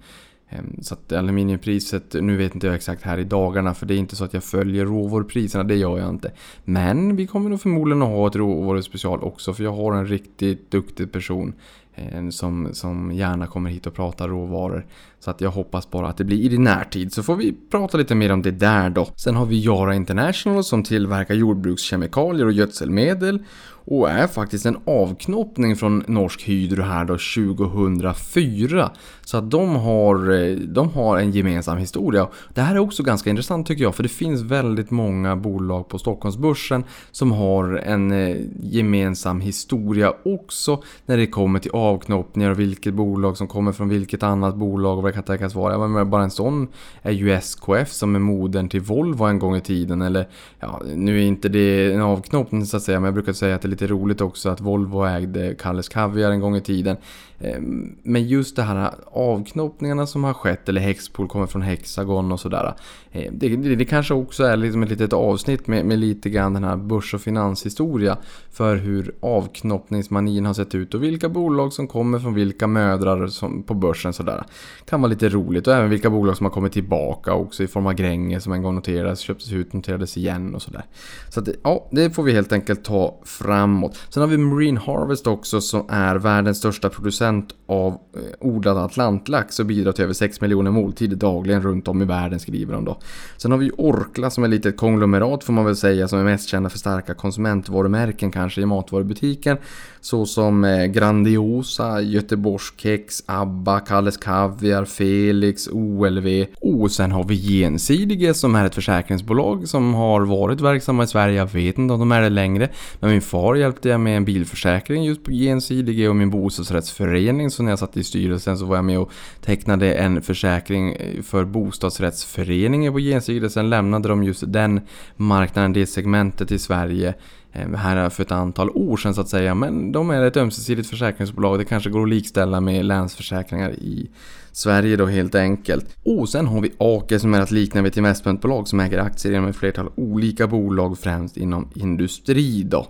[0.50, 3.98] Ehm, så att aluminiumpriset, nu vet inte jag exakt här i dagarna för det är
[3.98, 6.32] inte så att jag följer råvarupriserna, det gör jag inte.
[6.66, 10.72] Men vi kommer nog förmodligen att ha ett råvaruspecial också för jag har en riktigt
[10.72, 11.54] duktig person
[11.96, 14.86] ehm, som, som gärna kommer hit och pratar råvaror.
[15.20, 18.16] Så att jag hoppas bara att det blir i närtid så får vi prata lite
[18.16, 19.08] mer om det där då.
[19.16, 23.44] Sen har vi Yara International som tillverkar jordbrukskemikalier och gödselmedel
[23.92, 28.92] och är faktiskt en avknoppning från Norsk Hydro här då 2004.
[29.26, 32.28] Så att de har, eh, de har en gemensam historia.
[32.54, 36.00] Det här är också ganska intressant tycker jag för det finns väldigt många bolag på
[36.00, 42.94] Stockholmsbörsen som har en eh, gemensam historia också när det kommer till avknoppningar och vilket
[42.94, 45.88] bolag som kommer från vilket annat bolag och vad det kan tänkas vara.
[45.88, 46.68] Men bara en sån
[47.02, 50.02] är ju SKF som är modern till Volvo en gång i tiden.
[50.02, 50.28] Eller
[50.60, 53.62] ja, nu är inte det en avknoppning så att säga, men jag brukar säga att
[53.62, 56.98] det är lite roligt också att Volvo ägde Kalles Kaviar en gång i tiden.
[57.42, 62.40] Ehm, men just det här avknoppningarna som har skett, eller Hexpool kommer från Hexagon och
[62.40, 62.74] sådär.
[63.12, 66.54] Ehm, det, det, det kanske också är liksom ett litet avsnitt med, med lite grann
[66.54, 68.18] den här börs och finanshistoria.
[68.52, 73.64] För hur avknoppningsmanin har sett ut och vilka bolag som kommer från vilka mödrar som,
[73.64, 74.44] på börsen sådär.
[74.86, 77.88] Kan vara lite roligt och även vilka bolag som har kommit tillbaka också i form
[77.88, 80.86] av Gränge som en gång noterades, köptes ut, noterades igen och sådär.
[81.30, 83.98] Så att, ja, det får vi helt enkelt ta framåt.
[84.10, 87.29] Sen har vi Marine Harvest också som är världens största producent
[87.70, 92.06] av eh, odlad atlantlax och bidrar till över 6 miljoner måltider dagligen runt om i
[92.06, 93.00] världen skriver de då.
[93.38, 96.24] Sen har vi Orkla som är lite ett konglomerat får man väl säga som är
[96.24, 99.58] mest kända för starka konsumentvarumärken kanske i matvarubutiken.
[100.02, 106.46] Såsom eh, Grandiosa, Göteborgskex, ABBA, Kalles Kaviar, Felix, OLV.
[106.62, 111.38] Och sen har vi Gensidige som är ett försäkringsbolag som har varit verksamma i Sverige.
[111.38, 112.70] Jag vet inte om de är det längre.
[113.00, 117.19] Men min far hjälpte jag med en bilförsäkring just på Gensidige och min bostadsrättsförening.
[117.50, 121.22] Så när jag satt i styrelsen så var jag med och tecknade en försäkring eh,
[121.22, 123.50] för bostadsrättsföreningen på genstyrelsen.
[123.50, 124.82] Sen lämnade de just den
[125.16, 127.14] marknaden, det segmentet i Sverige
[127.52, 129.56] eh, här för ett antal år sedan så att säga.
[129.56, 131.60] Men de är ett ömsesidigt försäkringsbolag.
[131.60, 134.10] Det kanske går att likställa med Länsförsäkringar i
[134.52, 135.96] Sverige då helt enkelt.
[136.04, 139.34] Och sen har vi Ake som är att likna vid ett investmentbolag som äger aktier
[139.34, 142.88] inom ett flertal olika bolag främst inom industri då.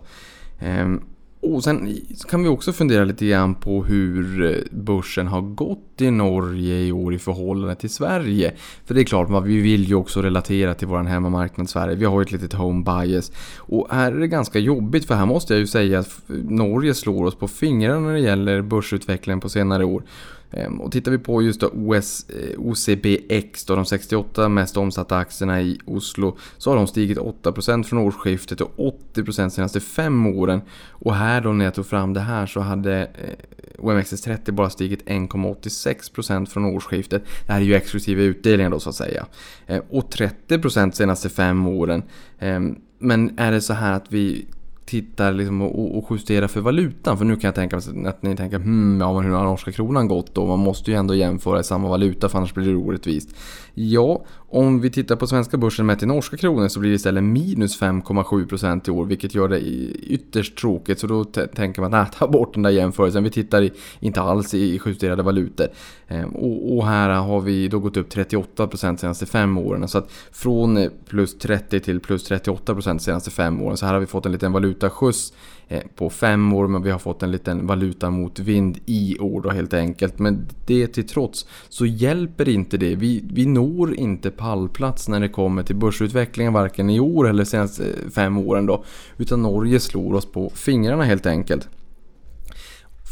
[0.59, 1.01] Ehm,
[1.41, 1.97] och sen
[2.29, 6.91] kan vi också fundera lite grann på hur eh, börsen har gått i Norge i
[6.91, 8.53] år i förhållande till Sverige.
[8.85, 11.95] För det är klart, vi vill ju också relatera till vår hemmamarknad Sverige.
[11.95, 13.31] Vi har ju ett litet home bias.
[13.57, 17.25] Och här är det ganska jobbigt för här måste jag ju säga att Norge slår
[17.25, 20.03] oss på fingrarna när det gäller börsutvecklingen på senare år.
[20.51, 25.17] Ehm, och tittar vi på just då OS, eh, OCBX, då, de 68 mest omsatta
[25.17, 30.27] aktierna i Oslo, så har de stigit 8% från årsskiftet och 80% de senaste fem
[30.27, 30.61] åren.
[30.89, 35.05] Och här då när jag tog fram det här så hade eh, OMXS30 bara stigit
[35.05, 37.23] 1,86% från årsskiftet.
[37.45, 39.25] Det här är ju exklusive utdelningar då så att säga.
[39.67, 42.03] Ehm, och 30% de senaste fem åren.
[42.39, 44.45] Ehm, men är det så här att vi
[44.89, 47.17] tittar liksom och, och justerar för valutan.
[47.17, 49.71] För nu kan jag tänka mig att ni tänker hmm, ja men hur har norska
[49.71, 50.45] kronan gått då?
[50.45, 53.35] Man måste ju ändå jämföra i samma valuta för annars blir det orättvist.
[53.81, 57.23] Ja, om vi tittar på svenska börsen mätt i norska kronor så blir det istället
[57.23, 60.99] minus 5,7% i år vilket gör det ytterst tråkigt.
[60.99, 63.23] Så då tänker man att ta bort den där jämförelsen.
[63.23, 65.67] Vi tittar i, inte alls i justerade valutor.
[66.07, 69.87] Ehm, och, och, här har vi då gått upp 38% de senaste fem åren.
[69.87, 73.77] Så att från eh, plus 30 till plus 38% de senaste fem åren.
[73.77, 75.33] Så här har vi fått en liten valutaskjuts
[75.71, 79.41] Eh, på fem år men vi har fått en liten valuta mot vind i år
[79.41, 80.19] då helt enkelt.
[80.19, 82.95] Men det till trots så hjälper inte det.
[82.95, 87.43] Vi, vi når tror inte pallplats när det kommer till börsutvecklingen varken i år eller
[87.43, 87.83] senaste
[88.15, 88.83] fem åren då.
[89.17, 91.69] Utan Norge slår oss på fingrarna helt enkelt.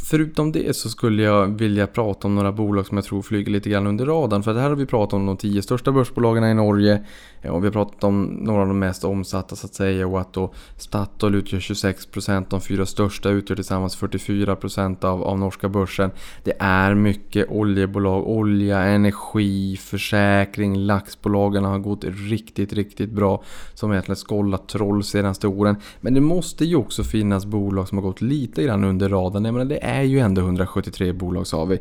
[0.09, 3.69] Förutom det så skulle jag vilja prata om några bolag som jag tror flyger lite
[3.69, 4.43] grann under radarn.
[4.43, 7.03] För här har vi pratat om de tio största börsbolagen i Norge.
[7.43, 10.07] Och vi har pratat om några av de mest omsatta så att säga.
[10.07, 15.69] Och att då Statoil utgör 26%, de fyra största utgör tillsammans 44% av, av norska
[15.69, 16.11] börsen.
[16.43, 23.43] Det är mycket oljebolag, olja, energi, försäkring, laxbolagen har gått riktigt, riktigt bra.
[23.73, 25.75] Som egentligen skållat troll senaste åren.
[26.01, 29.45] Men det måste ju också finnas bolag som har gått lite grann under radarn.
[29.45, 31.79] Jag menar, det är är ju ändå 173 bolag sa vi.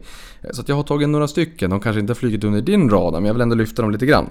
[0.51, 3.27] Så jag har tagit några stycken, de kanske inte har flugit under din radar men
[3.27, 4.31] jag vill ändå lyfta dem lite grann.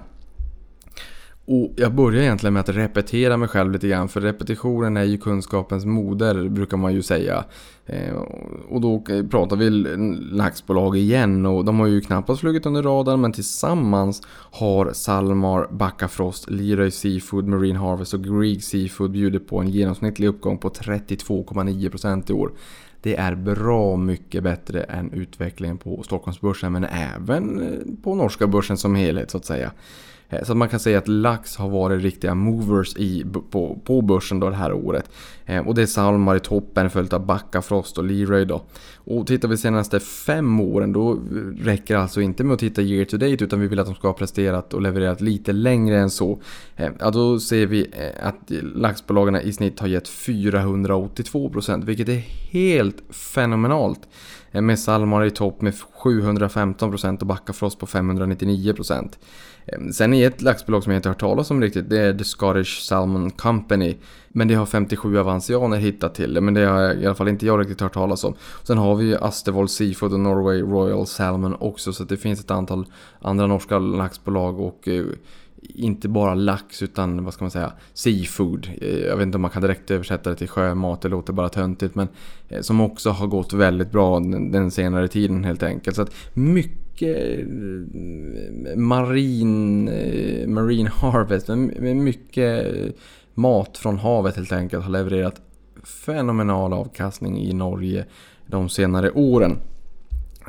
[1.48, 5.18] Och jag börjar egentligen med att repetera mig själv lite grann för repetitionen är ju
[5.18, 7.44] kunskapens moder brukar man ju säga.
[7.86, 8.14] Eh,
[8.68, 9.70] och då pratar vi
[10.32, 16.50] laxbolag igen och de har ju knappast flugit under radarn men tillsammans har Salmar, Backafrost,
[16.50, 22.32] Leroy Seafood, Marine Harvest och Grieg Seafood bjudit på en genomsnittlig uppgång på 32,9% i
[22.32, 22.50] år.
[23.02, 28.76] Det är bra mycket bättre än utvecklingen på Stockholmsbörsen men även eh, på norska börsen
[28.76, 29.72] som helhet så att säga.
[30.28, 34.40] Eh, så man kan säga att lax har varit riktiga movers i, på, på börsen
[34.40, 35.10] då det här året.
[35.44, 38.62] Eh, och det är Salmar i toppen följt av Backafrost och Leroy då.
[38.94, 41.20] Och tittar vi senaste fem åren då
[41.58, 43.94] räcker det alltså inte med att titta year to date utan vi vill att de
[43.94, 46.38] ska ha presterat och levererat lite längre än så.
[46.98, 47.90] Ja då ser vi
[48.22, 54.08] att laxbolagen i snitt har gett 482% vilket är helt fenomenalt.
[54.52, 59.18] Eh, med Salmar i topp med 715% och Backafrost på 599%.
[59.66, 62.14] Eh, sen är ett laxbolag som jag inte har hört talas om riktigt, det är
[62.14, 63.96] The Scottish Salmon Company.
[64.28, 67.46] Men det har 57 avansianer hittat till det, men det har i alla fall inte
[67.46, 68.34] jag riktigt hört talas om.
[68.62, 72.50] Sen har vi ju Astervoll Seafood och Norway Royal Salmon också, så det finns ett
[72.50, 72.86] antal
[73.20, 75.04] andra norska laxbolag och eh,
[75.74, 78.70] inte bara lax utan vad ska man säga, seafood.
[78.80, 81.48] Eh, jag vet inte om man kan direkt översätta det till sjömat, det låter bara
[81.48, 81.94] töntigt.
[81.94, 82.08] Men
[82.48, 85.96] eh, som också har gått väldigt bra den senare tiden helt enkelt.
[85.96, 89.84] Så att mycket eh, marin,
[90.54, 91.48] marine harvest,
[91.80, 92.66] mycket
[93.34, 95.40] mat från havet helt enkelt har levererat
[95.84, 98.04] fenomenal avkastning i Norge
[98.46, 99.58] de senare åren.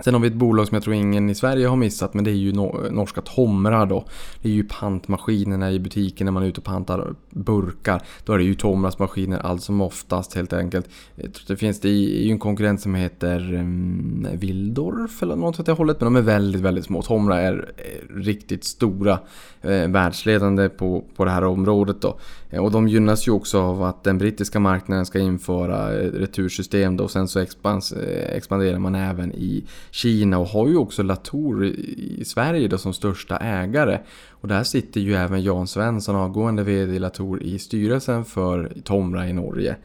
[0.04, 2.32] Sen har vi ett bolag som jag tror ingen i Sverige har missat men det
[2.32, 2.52] är ju
[2.92, 4.06] norska Tomra då.
[4.42, 8.02] Det är ju pantmaskinerna i butiken när man är ute och pantar burkar.
[8.26, 10.90] Då är det ju Tomras maskiner allt som oftast helt enkelt.
[11.16, 15.60] Jag tror det finns det är ju en konkurrent som heter um, Wildorf eller något
[15.60, 16.02] åt det hållet.
[16.02, 17.02] Men de är väldigt, väldigt små.
[17.02, 19.20] Tomra är eh, riktigt stora.
[19.62, 22.20] Eh, världsledande på, på det här området då.
[22.50, 26.98] Eh, och de gynnas ju också av att den brittiska marknaden ska införa eh, retursystem
[26.98, 27.04] då.
[27.04, 27.94] Och sen så expans,
[28.30, 33.38] expanderar man även i Kina och har ju också Latour i Sverige då som största
[33.38, 34.00] ägare.
[34.30, 39.28] Och där sitter ju även Jan Svensson, avgående VD i Latour, i styrelsen för Tomra
[39.28, 39.76] i Norge.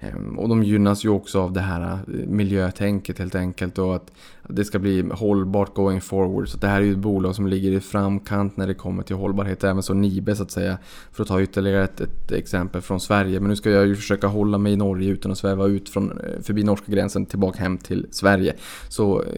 [0.00, 4.12] Ehm, och de gynnas ju också av det här eh, miljötänket helt enkelt och att
[4.48, 6.48] det ska bli hållbart going forward.
[6.48, 9.16] Så det här är ju ett bolag som ligger i framkant när det kommer till
[9.16, 9.64] hållbarhet.
[9.64, 10.78] Även så Nibe så att säga.
[11.12, 13.40] För att ta ytterligare ett, ett exempel från Sverige.
[13.40, 16.10] Men nu ska jag ju försöka hålla mig i Norge utan att sväva ut från,
[16.10, 18.54] eh, förbi norska gränsen tillbaka hem till Sverige.
[18.88, 19.30] Så eh,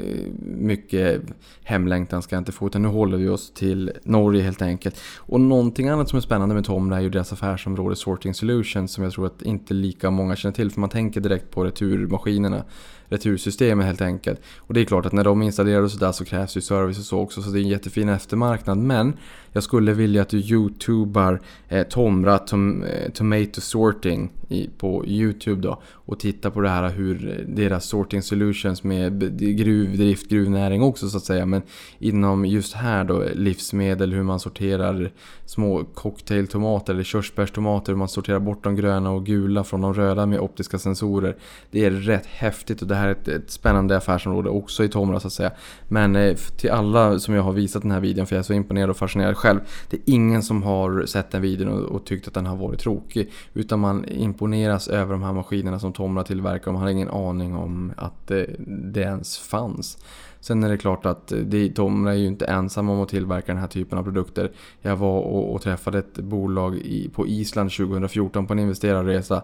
[0.43, 1.23] mycket
[1.63, 5.01] hemlängtan ska jag inte få utan nu håller vi oss till Norge helt enkelt.
[5.19, 9.05] Och någonting annat som är spännande med Tomra är ju deras affärsområde Sorting Solutions som
[9.05, 12.65] jag tror att inte lika många känner till för man tänker direkt på returmaskinerna
[13.11, 14.41] retursystemet helt enkelt.
[14.59, 17.05] Och det är klart att när de installerar och sådär så krävs ju service och
[17.05, 18.79] så också så det är en jättefin eftermarknad.
[18.79, 19.17] Men
[19.53, 25.63] jag skulle vilja att du youtubar eh, Tomra tom, eh, Tomato Sorting i, på Youtube
[25.63, 25.83] då.
[25.87, 31.25] Och tittar på det här hur deras sorting solutions med gruvdrift, gruvnäring också så att
[31.25, 31.47] säga.
[31.47, 31.63] Men
[31.99, 35.11] inom just här då livsmedel, hur man sorterar
[35.45, 37.93] små cocktailtomater eller körsbärstomater.
[37.93, 41.37] Hur man sorterar bort de gröna och gula från de röda med optiska sensorer.
[41.71, 45.21] Det är rätt häftigt och det här är ett, ett spännande affärsområde också i Tomra
[45.21, 45.51] så att säga.
[45.89, 48.53] Men eh, till alla som jag har visat den här videon, för jag är så
[48.53, 49.61] imponerad och fascinerad själv.
[49.91, 52.81] Det är ingen som har sett den videon och, och tyckt att den har varit
[52.81, 53.31] tråkig.
[53.55, 57.57] Utan man imponeras över de här maskinerna som Tomra tillverkar och man har ingen aning
[57.57, 59.99] om att det, det ens fanns.
[60.41, 63.61] Sen är det klart att det, Tomra är ju inte ensamma om att tillverka den
[63.61, 64.53] här typen av produkter.
[64.81, 69.43] Jag var och, och träffade ett bolag i, på Island 2014 på en investerarresa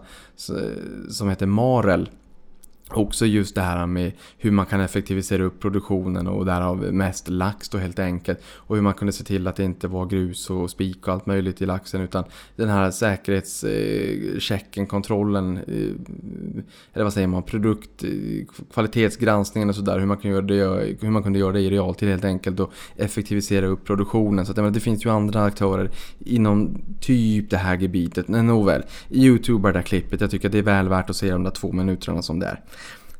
[1.09, 2.09] som heter Marel.
[2.89, 7.69] Också just det här med hur man kan effektivisera upp produktionen och därav mest lax
[7.69, 8.39] då helt enkelt.
[8.55, 11.25] Och hur man kunde se till att det inte var grus och spik och allt
[11.25, 12.23] möjligt i laxen utan
[12.55, 15.63] den här säkerhetschecken, kontrollen, eh,
[16.93, 18.09] eller vad säger man, produkt, eh,
[18.73, 19.99] kvalitetsgranskningen och sådär.
[19.99, 22.71] Hur man kunde göra det, hur man kunde göra det i realtid helt enkelt och
[22.95, 24.45] effektivisera upp produktionen.
[24.45, 28.27] Så att, jag menar, det finns ju andra aktörer inom typ det här gebitet.
[28.27, 30.21] Men nåväl, Youtube är det där klippet.
[30.21, 32.45] Jag tycker att det är väl värt att se de där två minuterna som det
[32.45, 32.59] är.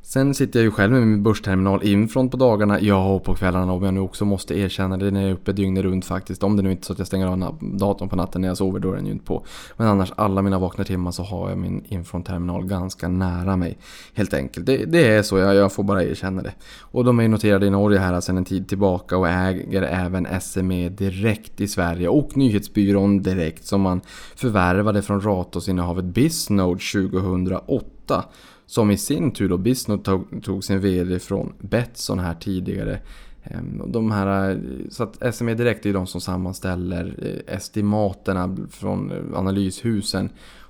[0.09, 3.73] Sen sitter jag ju själv med min börsterminal Infront på dagarna, ja och på kvällarna
[3.73, 6.43] om jag nu också måste erkänna det när jag är uppe dygnet runt faktiskt.
[6.43, 8.57] Om det nu inte är så att jag stänger av datorn på natten när jag
[8.57, 9.45] sover, då är den ju inte på.
[9.77, 13.77] Men annars, alla mina vakna timmar så har jag min Infront-terminal ganska nära mig.
[14.13, 14.65] Helt enkelt.
[14.65, 16.53] Det, det är så, jag, jag får bara erkänna det.
[16.79, 20.27] Och de är ju noterade i Norge här sedan en tid tillbaka och äger även
[20.41, 24.01] SME Direkt i Sverige och nyhetsbyrån Direkt som man
[24.35, 28.23] förvärvade från Ratos-innehavet Bisnode 2008.
[28.67, 32.99] Som i sin tur då Bisnode tog, tog sin VD från Betsson här tidigare.
[33.43, 34.57] Ehm, de här, eh,
[34.89, 40.29] så att SME Direkt är ju de som sammanställer eh, estimaterna från eh, analyshusen.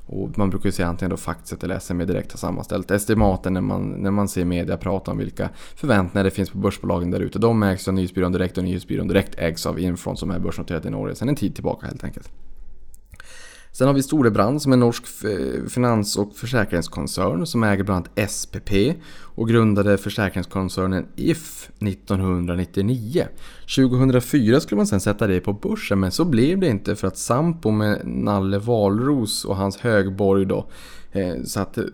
[0.10, 3.62] Och man brukar ju säga antingen då Faxet eller SME Direkt har sammanställt estimaten när
[3.62, 7.40] man, när man ser media prata om vilka förväntningar det finns på börsbolagen där ute.
[7.40, 10.90] De ägs av Nyhetsbyrån Direkt och Nyhetsbyrån Direkt ägs av Infront som är börsnoterat i
[10.90, 12.32] Norge sedan en tid tillbaka helt enkelt.
[13.78, 15.04] Sen har vi Storebrand som är en norsk
[15.70, 18.72] finans och försäkringskoncern som äger bland annat SPP
[19.22, 23.28] och grundade försäkringskoncernen If 1999.
[23.76, 27.18] 2004 skulle man sen sätta det på börsen men så blev det inte för att
[27.18, 30.70] Sampo med Nalle Valros och hans högborg då
[31.12, 31.86] eh, satte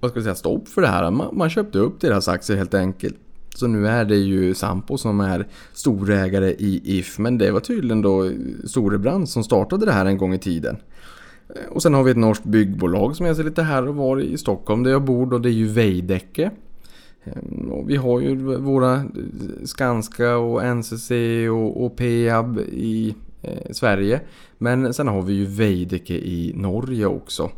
[0.00, 1.10] vad ska vi säga, stopp för det här.
[1.10, 3.16] Man, man köpte upp deras aktier helt enkelt.
[3.54, 8.02] Så nu är det ju Sampo som är storägare i If, men det var tydligen
[8.02, 8.30] då
[8.64, 10.76] Storebrand som startade det här en gång i tiden.
[11.48, 14.20] Eh, och sen har vi ett norskt byggbolag som jag ser lite här och var
[14.20, 16.50] i Stockholm där jag bor och det är ju Veidekke.
[17.24, 19.02] Ehm, och vi har ju våra eh,
[19.64, 21.10] Skanska och NCC
[21.50, 24.20] och, och Peab i eh, Sverige.
[24.58, 27.50] Men sen har vi ju Veidekke i Norge också.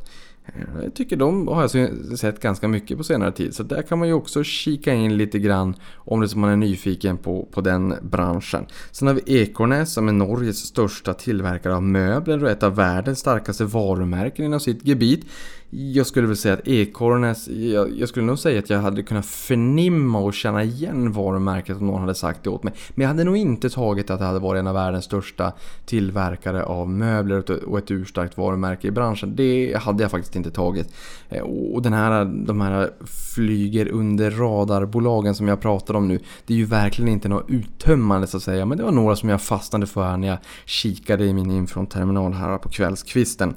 [0.82, 3.54] Jag tycker de har jag sett ganska mycket på senare tid.
[3.54, 6.56] Så där kan man ju också kika in lite grann om det som man är
[6.56, 8.66] nyfiken på, på den branschen.
[8.90, 13.18] Sen har vi Ekornes som är Norges största tillverkare av möbler och ett av världens
[13.18, 15.26] starkaste varumärken inom sitt gebit.
[15.76, 19.26] Jag skulle väl säga att Ekornes, jag, jag, skulle nog säga att jag hade kunnat
[19.26, 22.74] förnimma och känna igen varumärket om någon hade sagt det åt mig.
[22.90, 25.52] Men jag hade nog inte tagit att det hade varit en av världens största
[25.86, 29.36] tillverkare av möbler och ett urstarkt varumärke i branschen.
[29.36, 30.92] Det hade jag faktiskt inte tagit.
[31.28, 32.90] Eh, och den här, de här
[33.34, 38.26] flyger under radarbolagen som jag pratar om nu, det är ju verkligen inte något uttömmande
[38.26, 38.66] så att säga.
[38.66, 42.58] Men det var några som jag fastnade för när jag kikade i min infronterminal här
[42.58, 43.54] på kvällskvisten.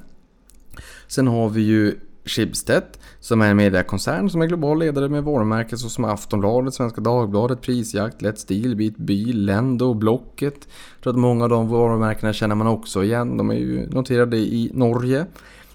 [1.06, 1.98] Sen har vi ju
[2.28, 2.82] Schibsted
[3.20, 8.22] som är en mediekoncern som är global ledare med varumärken såsom Aftonbladet, Svenska Dagbladet, Prisjakt,
[8.22, 10.68] Let's Deal, Bit Bil, Lendo, Blocket.
[10.96, 13.36] Jag tror att många av de varumärkena känner man också igen.
[13.36, 15.26] De är ju noterade i Norge.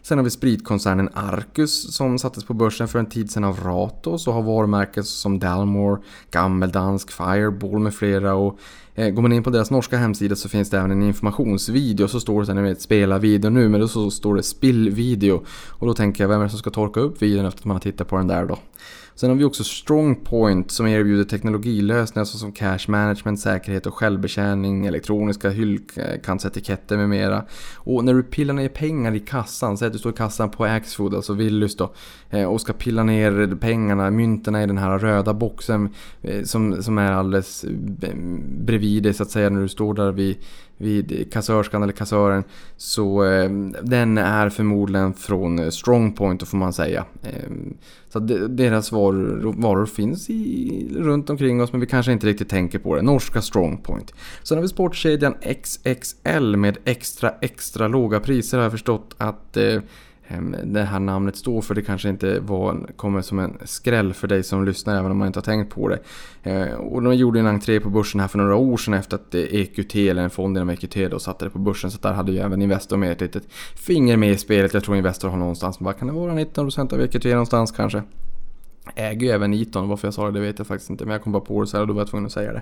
[0.02, 4.28] Sen har vi spritkoncernen Arcus som sattes på börsen för en tid sedan av Ratos
[4.28, 6.02] och har varumärken som Dalmore,
[6.32, 8.34] Gammeldansk, Fireball med flera.
[8.34, 8.60] Och,
[8.96, 12.08] Eh, går man in på deras norska hemsida så finns det även en informationsvideo.
[12.08, 15.46] Så står det såhär, ni vet, spela video nu, men då så står det spillvideo.
[15.70, 17.76] Och då tänker jag, vem är det som ska torka upp videon efter att man
[17.76, 18.58] har tittat på den där då?
[19.16, 25.50] Sen har vi också StrongPoint som erbjuder teknologilösningar såsom cash management, säkerhet och självbetjäning, elektroniska
[25.50, 27.46] hyllkantsetiketter med mera.
[27.76, 30.66] Och när du pillar ner pengar i kassan, säg att du står i kassan på
[30.66, 31.94] Axfood, alltså Willys då,
[32.30, 35.90] eh, och ska pilla ner pengarna, mynterna i den här röda boxen
[36.22, 38.16] eh, som, som är alldeles eh,
[38.66, 40.38] bredvid dig så att säga när du står där vid
[40.78, 42.44] vid kassörskan eller kassören.
[42.78, 43.50] Så eh,
[43.82, 47.06] den är förmodligen från Strongpoint får man säga.
[47.24, 47.52] Eh,
[48.10, 52.80] så deras varor, varor finns i, runt omkring oss men vi kanske inte riktigt tänker
[52.80, 53.02] på det.
[53.02, 54.14] Norska Strongpoint.
[54.44, 59.82] Sen har vi sportkedjan XXL med extra extra låga priser har jag förstått att eh,
[60.28, 61.76] Ehm, det här namnet står för.
[61.76, 65.28] Det kanske inte var, kommer som en skräll för dig som lyssnar även om man
[65.28, 66.00] inte har tänkt på det.
[66.44, 69.36] Ehm, och de gjorde en entré på börsen här för några år sedan efter att
[69.36, 71.92] eh, EQT eller en fond inom EQT då satte det på börsen.
[71.92, 73.44] Så där hade ju även Investor med ett litet
[73.76, 74.74] finger med i spelet.
[74.74, 78.04] Jag tror Investor har någonstans, vad kan det vara, 19% av EQT någonstans kanske
[78.96, 81.06] äger ju även Eton, varför jag sa det, det vet jag faktiskt inte.
[81.06, 82.54] Men jag kom bara på det så här och då var jag tvungen att säga
[82.54, 82.62] det.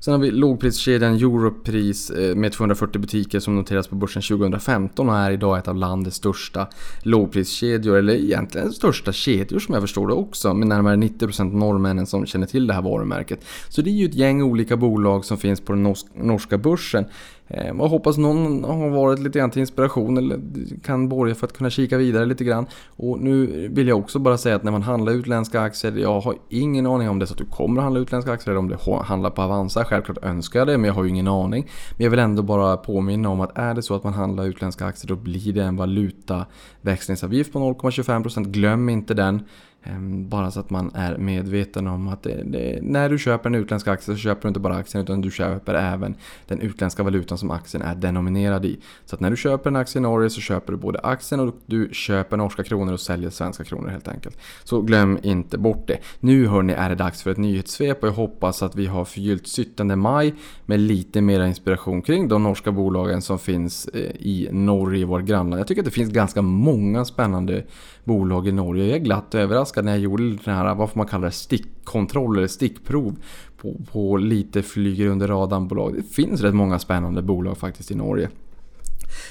[0.00, 5.16] Sen har vi lågpriskedjan Europris eh, med 240 butiker som noteras på börsen 2015 och
[5.16, 6.68] är idag ett av landets största
[7.02, 12.26] lågpriskedjor, eller egentligen största kedjor som jag förstår det också, med närmare 90% norrmännen som
[12.26, 13.44] känner till det här varumärket.
[13.68, 17.04] Så det är ju ett gäng olika bolag som finns på den norska börsen.
[17.52, 20.40] Ehm, jag hoppas någon har varit lite grann till inspiration eller
[20.84, 22.66] kan borga för att kunna kika vidare lite grann.
[22.96, 26.34] Och nu vill jag också bara säga att när man handlar utländska aktier, jag har
[26.48, 28.68] ingen aning om det är så att du kommer att handla utländska aktier eller om
[28.68, 29.84] det handlar på Avanza.
[29.84, 31.66] Självklart önskar jag det, men jag har ju ingen aning.
[31.96, 34.86] Men jag vill ändå bara påminna om att är det så att man handlar utländska
[34.86, 38.44] aktier då blir det en valutaväxlingsavgift på 0,25%.
[38.44, 39.42] Glöm inte den.
[39.84, 43.54] Ehm, bara så att man är medveten om att det, det, när du köper en
[43.54, 46.14] utländsk aktie så köper du inte bara aktien utan du köper även
[46.46, 48.80] den utländska valutan som aktien är denominerad i.
[49.04, 51.54] Så att när du köper en aktie i Norge så köper du både aktien och
[51.66, 54.38] du köper norska kronor och säljer svenska kronor helt enkelt.
[54.64, 55.98] Så glöm inte bort det.
[56.20, 59.48] Nu hörni är det dags för ett nyhetssvep och jag hoppas att vi har förgyllt
[59.56, 60.34] 17 maj
[60.66, 65.60] med lite mer inspiration kring de norska bolagen som finns eh, i Norge, vårt grannland.
[65.60, 67.64] Jag tycker att det finns ganska många spännande
[68.04, 68.86] bolag i Norge.
[68.86, 72.38] Jag är glatt överraskad när jag gjorde den här, vad får man kalla det, stickkontroll
[72.38, 73.16] eller stickprov
[73.56, 75.94] på, på lite flyger under radarn-bolag.
[75.94, 78.28] Det finns rätt många spännande bolag faktiskt i Norge.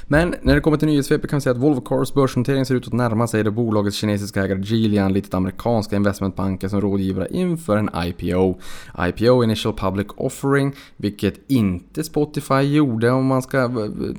[0.07, 2.87] Men när det kommer till nyhetssvepet kan vi säga att Volvo Cars börsnotering ser ut
[2.87, 7.89] att närma sig det bolagets kinesiska ägare Geely litet amerikanska investmentbanker som rådgivare inför en
[7.95, 8.59] IPO.
[9.07, 13.69] IPO, Initial Public Offering, vilket inte Spotify gjorde om man ska eh,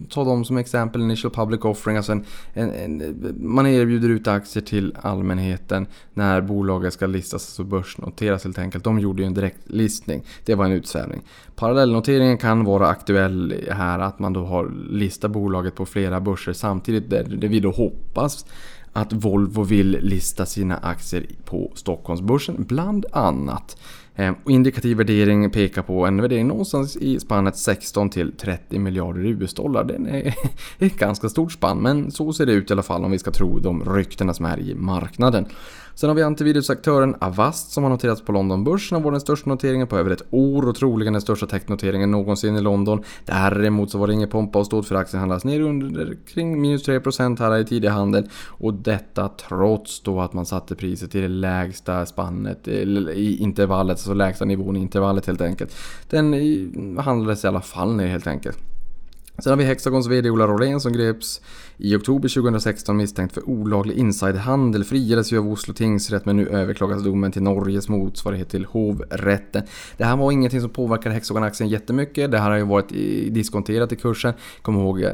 [0.09, 1.01] ta dem som exempel.
[1.01, 6.93] Initial Public Offering, alltså en, en, en, man erbjuder ut aktier till allmänheten när bolaget
[6.93, 8.85] ska listas, alltså börsnoteras helt enkelt.
[8.85, 10.23] De gjorde ju en direktlistning.
[10.45, 11.23] Det var en utsvävning.
[11.55, 17.11] Parallellnoteringen kan vara aktuell här, att man då har listat bolaget på flera börser samtidigt
[17.11, 18.47] där vi då hoppas
[18.93, 23.77] att Volvo vill lista sina aktier på Stockholmsbörsen bland annat.
[24.17, 29.25] Ehm, och indikativ värdering pekar på en värdering någonstans i spannet 16 till 30 miljarder
[29.25, 29.85] US-dollar.
[29.85, 30.35] Det är
[30.87, 33.31] ett ganska stort spann, men så ser det ut i alla fall om vi ska
[33.31, 35.47] tro de ryktena som är i marknaden.
[35.95, 39.87] Sen har vi antivirusaktören Avast som har noterats på Londonbörsen och var den största noteringen
[39.87, 43.03] på över ett år och troligen den största technoteringen någonsin i London.
[43.25, 46.89] Däremot så var det ingen pompa och ståt för aktien handlas ner under kring minus
[46.89, 51.29] 3% här i tidig handel och detta trots då att man satte priset till det
[51.29, 55.77] lägsta spannet eh, i intervallet, alltså lägsta nivån i intervallet helt enkelt.
[56.11, 58.72] Den eh, handlades i alla fall ner helt enkelt.
[59.43, 61.41] Sen har vi Hexagons VD Ola Rolén som greps
[61.77, 64.85] i oktober 2016 misstänkt för olaglig insiderhandel.
[64.85, 69.63] Friades ju av Oslo tingsrätt men nu överklagas domen till Norges motsvarighet till hovrätten.
[69.97, 72.31] Det här var ingenting som påverkade Hexagon-aktien jättemycket.
[72.31, 72.89] Det här har ju varit
[73.35, 74.35] diskonterat i kursen.
[74.63, 75.13] Kom ihåg eh,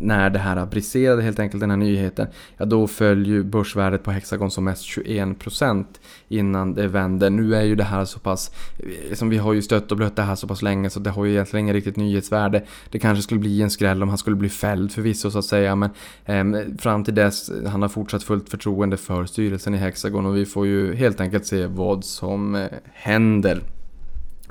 [0.00, 2.26] när det här briserade helt enkelt den här nyheten.
[2.56, 5.84] Ja då föll ju börsvärdet på Hexagon som mest 21%
[6.28, 7.30] innan det vände.
[7.30, 10.16] Nu är ju det här så pass, eh, som vi har ju stött och blött
[10.16, 12.64] det här så pass länge så det har ju egentligen inget riktigt nyhetsvärde.
[12.90, 15.76] Det kanske skulle bli en skräll om han skulle bli fälld förvisso så att säga
[15.76, 15.90] men
[16.24, 20.46] eh, fram till dess, han har fortsatt fullt förtroende för styrelsen i Hexagon och vi
[20.46, 23.62] får ju helt enkelt se vad som eh, händer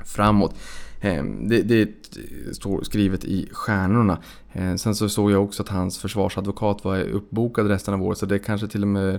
[0.04, 0.54] framåt.
[1.00, 1.88] Ehm, det, det
[2.52, 4.18] står skrivet i stjärnorna.
[4.56, 8.26] Eh, sen så såg jag också att hans försvarsadvokat var uppbokad resten av året så
[8.26, 9.14] det kanske till och med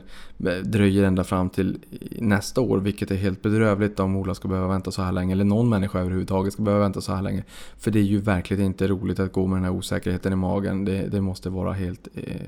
[0.46, 1.80] eh, dröjer ända fram till
[2.20, 5.44] nästa år vilket är helt bedrövligt om Ola ska behöva vänta så här länge eller
[5.44, 7.44] någon människa överhuvudtaget ska behöva vänta så här länge.
[7.78, 10.86] För det är ju verkligen inte roligt att gå med den här osäkerheten i magen.
[10.86, 12.42] Det, det måste vara helt eh,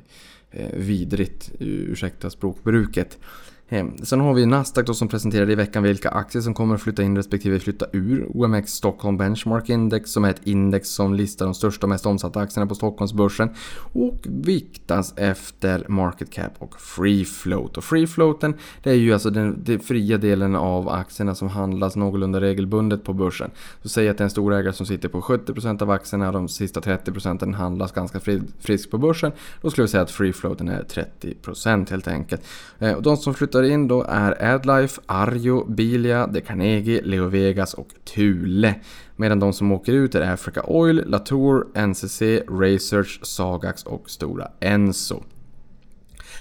[0.51, 3.17] eh vidrigt, ursäkta språkbruket.
[4.03, 7.03] Sen har vi Nasdaq då som presenterade i veckan vilka aktier som kommer att flytta
[7.03, 11.53] in respektive flytta ur OMX Stockholm Benchmark Index som är ett index som listar de
[11.53, 13.49] största och mest omsatta aktierna på Stockholmsbörsen
[13.93, 17.77] och viktas efter market cap och free float.
[17.77, 18.53] Och free floaten
[18.83, 23.13] det är ju alltså den, den fria delen av aktierna som handlas någorlunda regelbundet på
[23.13, 23.51] börsen.
[23.81, 26.33] Så säg att det är en stor ägare som sitter på 70% av aktierna och
[26.33, 28.19] de sista 30% handlas ganska
[28.59, 29.31] friskt på börsen.
[29.61, 32.41] Då skulle vi säga att free floaten är 30% helt enkelt.
[32.79, 37.27] Eh, och de som flyttar flyttar in då är Adlife, Arjo, Bilia, De Carnegie, Leo
[37.27, 38.75] Vegas och Thule.
[39.15, 45.23] Medan de som åker ut är Africa Oil, Latour, NCC, Research, Sagax och Stora Enso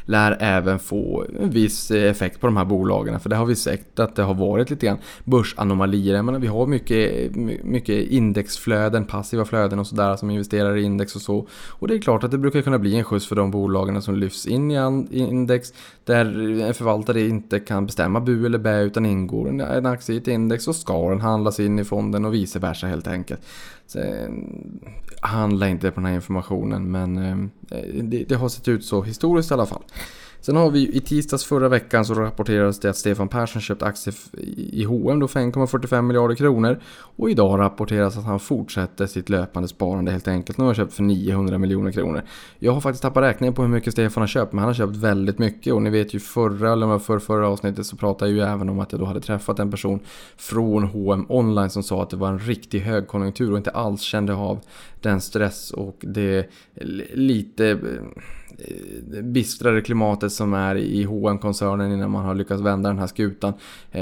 [0.06, 3.20] lär även få en viss effekt på de här bolagen.
[3.20, 6.14] För det har vi sett att det har varit lite grann börsanomalier.
[6.14, 11.16] Jag menar, vi har mycket, mycket indexflöden, passiva flöden och sådär som investerar i index
[11.16, 11.46] och så.
[11.68, 14.16] Och det är klart att det brukar kunna bli en skjuts för de bolagen som
[14.16, 15.72] lyfts in i index
[16.04, 16.24] där
[16.60, 20.64] en förvaltare inte kan bestämma bu eller bä utan ingår en aktie i ett index
[20.64, 23.40] så ska den handlas in i fonden och vice versa helt enkelt.
[23.86, 24.28] Så, eh,
[25.20, 29.50] handla inte på den här informationen men eh, det, det, har sett ut så historiskt
[29.50, 29.82] i alla fall.
[30.40, 34.14] Sen har vi i tisdags förra veckan så rapporterades det att Stefan Persson köpt aktier
[34.56, 36.80] i H&M då för 1,45 miljarder kronor.
[37.16, 40.58] Och idag rapporteras att han fortsätter sitt löpande sparande helt enkelt.
[40.58, 42.22] Nu har han köpt för 900 miljoner kronor.
[42.58, 44.96] Jag har faktiskt tappat räkningen på hur mycket Stefan har köpt men han har köpt
[44.96, 45.72] väldigt mycket.
[45.72, 48.80] Och ni vet ju förra, eller för förra avsnittet så pratade jag ju även om
[48.80, 50.00] att jag då hade träffat en person
[50.36, 54.34] från H&M online som sa att det var en riktig högkonjunktur och inte alls kände
[54.34, 54.60] av
[55.00, 56.50] den stress och det
[57.14, 57.78] lite eh,
[58.58, 63.06] Eh, bistrare klimatet som är i hm koncernen innan man har lyckats vända den här
[63.06, 63.52] skutan.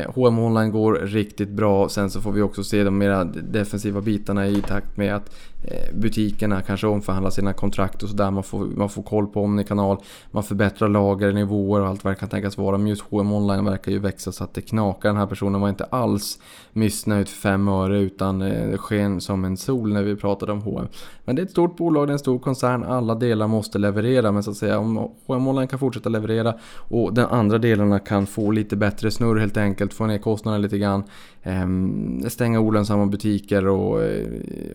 [0.06, 1.88] H&M Online går riktigt bra.
[1.88, 5.94] Sen så får vi också se de mera defensiva bitarna i takt med att eh,
[5.94, 8.30] butikerna kanske omförhandlar sina kontrakt och sådär.
[8.30, 9.98] Man får, man får koll på Omni-kanal.
[10.30, 12.78] Man förbättrar lager, nivåer och allt vad det kan tänkas vara.
[12.78, 15.08] Men just H&M online verkar ju växa så att det knakar.
[15.08, 16.38] Den här personen var inte alls
[16.72, 18.42] missnöjd för fem öre utan
[18.78, 20.88] sken som en sol när vi pratade om H&M.
[21.24, 22.84] Men det är ett stort bolag, det är en stor koncern.
[22.84, 24.32] Alla delar måste leverera.
[24.32, 28.50] Men så att säga om H&M kan fortsätta leverera och de andra delarna kan få
[28.50, 29.94] lite bättre snurr helt enkelt.
[29.94, 31.04] Få ner kostnaderna lite grann.
[31.42, 34.26] Ehm, stänga olönsamma butiker och eh,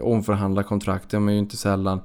[0.02, 1.10] omförhandla kontrakt.
[1.10, 2.00] De är ju inte sällan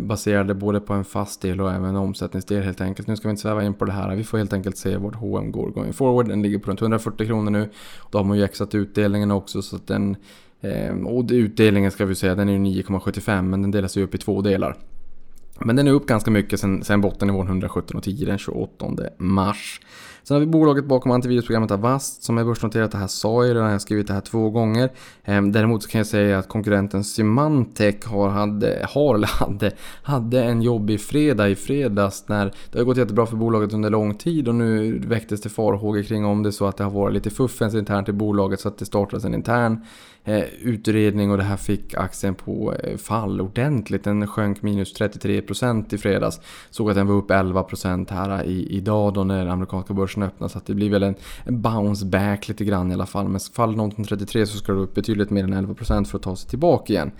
[0.00, 3.08] baserade både på en fast del och även en omsättningsdel helt enkelt.
[3.08, 4.16] Nu ska vi inte sväva in på det här.
[4.16, 6.28] Vi får helt enkelt se vart H&M går going forward.
[6.28, 7.68] Den ligger på runt 140 kronor nu.
[8.10, 10.16] Då har man ju exat utdelningen också så att den
[10.60, 14.14] ehm, och utdelningen ska vi säga, den är ju 9,75 men den delas ju upp
[14.14, 14.76] i två delar.
[15.64, 18.86] Men den är upp ganska mycket sen, sen bottennivån 117,10 den 28
[19.18, 19.80] mars.
[20.22, 22.92] Sen har vi bolaget bakom antivirusprogrammet Avast som är börsnoterat.
[22.92, 24.90] Det här sa jag redan, jag har skrivit det här två gånger.
[25.24, 30.44] Ehm, däremot så kan jag säga att konkurrenten Symantec har, hade, har eller hade, hade
[30.44, 34.48] en jobbig fredag i fredags när det har gått jättebra för bolaget under lång tid
[34.48, 37.74] och nu väcktes det farhågor kring om det så att det har varit lite fuffens
[37.74, 39.84] internt i bolaget så att det startades en intern
[40.24, 44.04] Eh, utredning och det här fick aktien på eh, fall ordentligt.
[44.04, 46.40] Den sjönk minus 33% i fredags.
[46.70, 50.48] Såg att den var upp 11% här i, idag då när amerikanska börsen börsen öppnar
[50.48, 51.14] så att det blir väl en,
[51.44, 53.28] en bounce back lite grann i alla fall.
[53.28, 56.36] Men faller någonting 33 så ska det upp betydligt mer än 11% för att ta
[56.36, 57.12] sig tillbaka igen.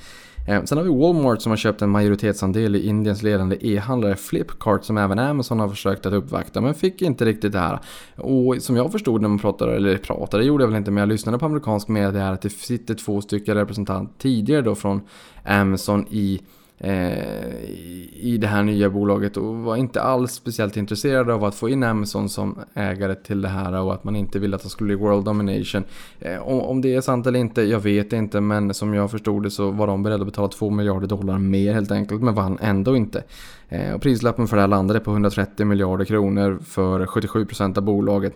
[0.51, 4.84] Eh, sen har vi Walmart som har köpt en majoritetsandel i Indiens ledande e-handlare Flipkart
[4.84, 7.80] som även Amazon har försökt att uppvakta men fick inte riktigt det här.
[8.16, 11.09] Och som jag förstod när man pratade, eller pratade, gjorde jag väl inte men jag
[11.09, 15.01] lyssnade på amerikansk media här att det sitter två stycken representanter tidigare då från
[15.44, 16.40] Amazon i
[16.83, 17.64] Eh,
[18.12, 21.83] i det här nya bolaget och var inte alls speciellt intresserad av att få in
[21.83, 24.97] Amazon som ägare till det här och att man inte ville att det skulle bli
[24.97, 25.85] World Domination.
[26.20, 29.51] Eh, om det är sant eller inte, jag vet inte men som jag förstod det
[29.51, 32.97] så var de beredda att betala 2 miljarder dollar mer helt enkelt men vann ändå
[32.97, 33.22] inte.
[33.68, 38.35] Eh, och prislappen för det här landade på 130 miljarder kronor för 77% av bolaget.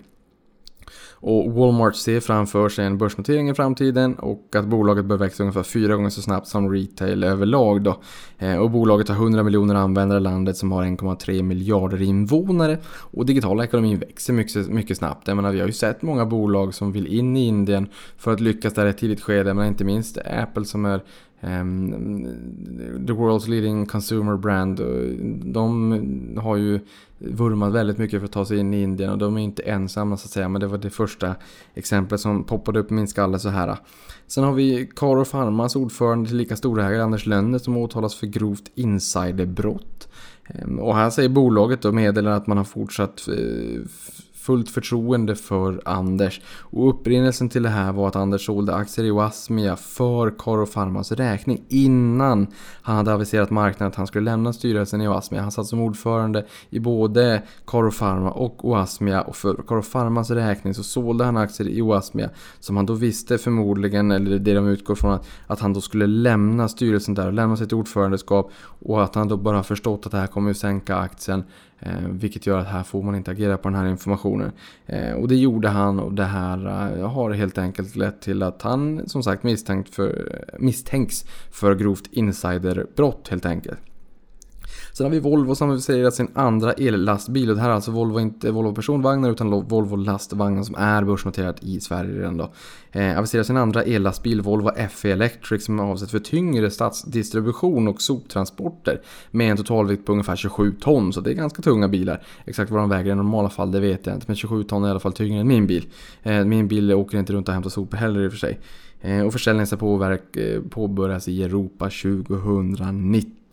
[1.27, 5.63] Och Walmart ser framför sig en börsnotering i framtiden och att bolaget bör växa ungefär
[5.63, 7.83] fyra gånger så snabbt som retail överlag.
[7.83, 8.01] Då.
[8.39, 12.79] Eh, och bolaget har 100 miljoner användare i landet som har 1,3 miljarder invånare.
[12.87, 15.29] Och digitala ekonomin växer mycket, mycket snabbt.
[15.29, 18.41] Jag menar, vi har ju sett många bolag som vill in i Indien för att
[18.41, 19.55] lyckas där i ett tidigt skede.
[19.55, 21.03] Men inte minst Apple som är
[21.47, 24.81] Um, the World's Leading Consumer Brand.
[24.81, 24.87] Eh,
[25.53, 26.81] de har ju
[27.19, 30.17] vurmat väldigt mycket för att ta sig in i Indien och de är inte ensamma
[30.17, 30.49] så att säga.
[30.49, 31.35] Men det var det första
[31.75, 33.77] exemplet som poppade upp i min skalle så här.
[34.27, 38.71] Sen har vi Karo Pharmas ordförande till lika storägare Anders Lönner som åtalas för grovt
[38.75, 40.09] insiderbrott.
[40.45, 43.81] Ehm, och här säger bolaget och meddelar att man har fortsatt eh,
[44.45, 46.41] fullt förtroende för Anders.
[46.61, 51.13] Och upprinnelsen till det här var att Anders sålde aktier i Oasmia för Karo Pharmas
[51.13, 52.47] räkning innan
[52.83, 55.43] han hade aviserat marknaden att han skulle lämna styrelsen i Oasmia.
[55.43, 60.75] Han satt som ordförande i både Karo Pharma och Oasmia och för Karo Pharmas räkning
[60.75, 62.31] så sålde han aktier i Oasmia
[62.61, 66.07] som han då visste förmodligen, eller det de utgår från, att, att han då skulle
[66.07, 70.19] lämna styrelsen där och lämna sitt ordförandeskap och att han då bara förstått att det
[70.19, 71.45] här kommer att sänka aktien
[71.85, 74.53] Eh, vilket gör att här får man inte agera på den här informationen.
[74.87, 76.67] Eh, och det gjorde han och det här
[76.99, 82.07] eh, har helt enkelt lett till att han som sagt misstänkt för, misstänks för grovt
[82.11, 83.79] insiderbrott helt enkelt.
[84.97, 88.21] Sen har vi Volvo som aviserat sin andra ellastbil och det här är alltså Volvo,
[88.21, 92.53] inte Volvo personvagnar utan Volvo lastvagnar som är börsnoterat i Sverige redan då.
[92.93, 98.03] Eh, aviserar sin andra ellastbil Volvo FE Electric som är avsett för tyngre stadsdistribution och
[98.03, 102.23] soptransporter med en totalvikt på ungefär 27 ton så det är ganska tunga bilar.
[102.45, 104.89] Exakt vad de väger i normala fall det vet jag inte men 27 ton är
[104.89, 105.87] i alla fall tyngre än min bil.
[106.23, 108.61] Eh, min bil åker inte runt och hämtar sopor heller i och för sig.
[109.01, 113.44] Eh, och försäljningen ska eh, påbörjas i Europa 2019.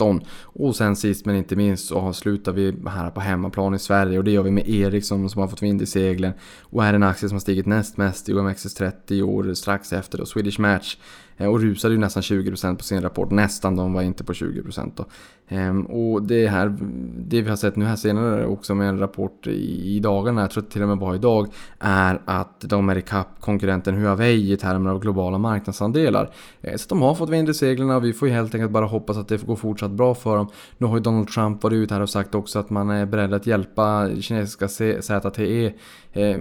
[0.44, 4.24] Och sen sist men inte minst så avslutar vi här på hemmaplan i Sverige och
[4.24, 7.30] det gör vi med Ericsson som har fått vind i seglen och är en aktie
[7.30, 10.98] som har stigit näst mest i OMXS30 i år strax efter då Swedish Match
[11.38, 13.32] eh, och rusade ju nästan 20% på sin rapport.
[13.32, 15.06] Nästan, de var inte på 20% då.
[15.48, 16.78] Ehm, och det här,
[17.18, 20.64] det vi har sett nu här senare också med en rapport i dagarna, jag tror
[20.64, 21.48] att det till och med var idag,
[21.80, 26.34] är att de är ikapp konkurrenten Huawei i termer av globala marknadsandelar.
[26.62, 28.86] Eh, så de har fått vind i seglen och vi får ju helt enkelt bara
[28.86, 30.48] hoppas att det går fortsatt bra för dem.
[30.78, 33.34] Nu har ju Donald Trump varit ut här och sagt också att man är beredd
[33.34, 34.68] att hjälpa kinesiska
[35.02, 35.74] ZTE
[36.14, 36.38] Eh,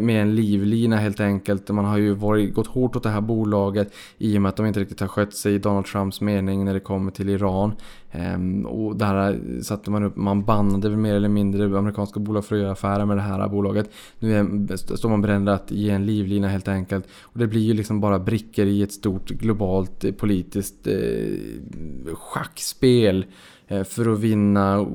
[0.00, 1.68] med en livlina helt enkelt.
[1.68, 4.66] Man har ju varit, gått hårt åt det här bolaget i och med att de
[4.66, 7.72] inte riktigt har skött sig i Donald Trumps mening när det kommer till Iran.
[8.12, 12.56] Ehm, och där satte man upp, man bannade väl mer eller mindre amerikanska bolag för
[12.56, 13.90] att göra affärer med det här bolaget.
[14.18, 17.06] Nu är, står man beredd att ge en livlina helt enkelt.
[17.22, 23.26] Och det blir ju liksom bara brickor i ett stort globalt eh, politiskt eh, schackspel.
[23.68, 24.86] Eh, för att vinna,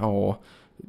[0.00, 0.38] ja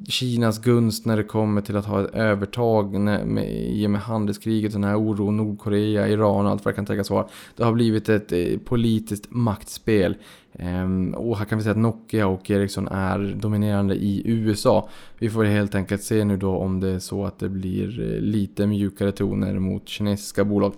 [0.08, 4.72] Kinas gunst när det kommer till att ha ett övertag med, i och med handelskriget,
[4.72, 7.26] den här oron, Nordkorea, Iran och allt vad det kan tänkas vara.
[7.56, 10.16] Det har blivit ett eh, politiskt maktspel.
[10.52, 14.88] Ehm, och här kan vi säga att Nokia och Ericsson är dominerande i USA.
[15.18, 18.20] Vi får helt enkelt se nu då om det är så att det blir eh,
[18.20, 20.72] lite mjukare toner mot kinesiska bolag.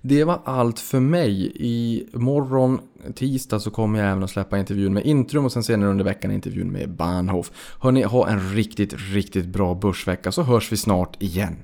[0.00, 1.52] Det var allt för mig.
[1.54, 2.80] I morgon,
[3.14, 6.30] tisdag, så kommer jag även att släppa intervjun med Intrum och sen senare under veckan
[6.30, 7.50] intervjun med Bahnhof.
[7.80, 11.56] Hörni, ha en riktigt, riktigt bra börsvecka så hörs vi snart igen.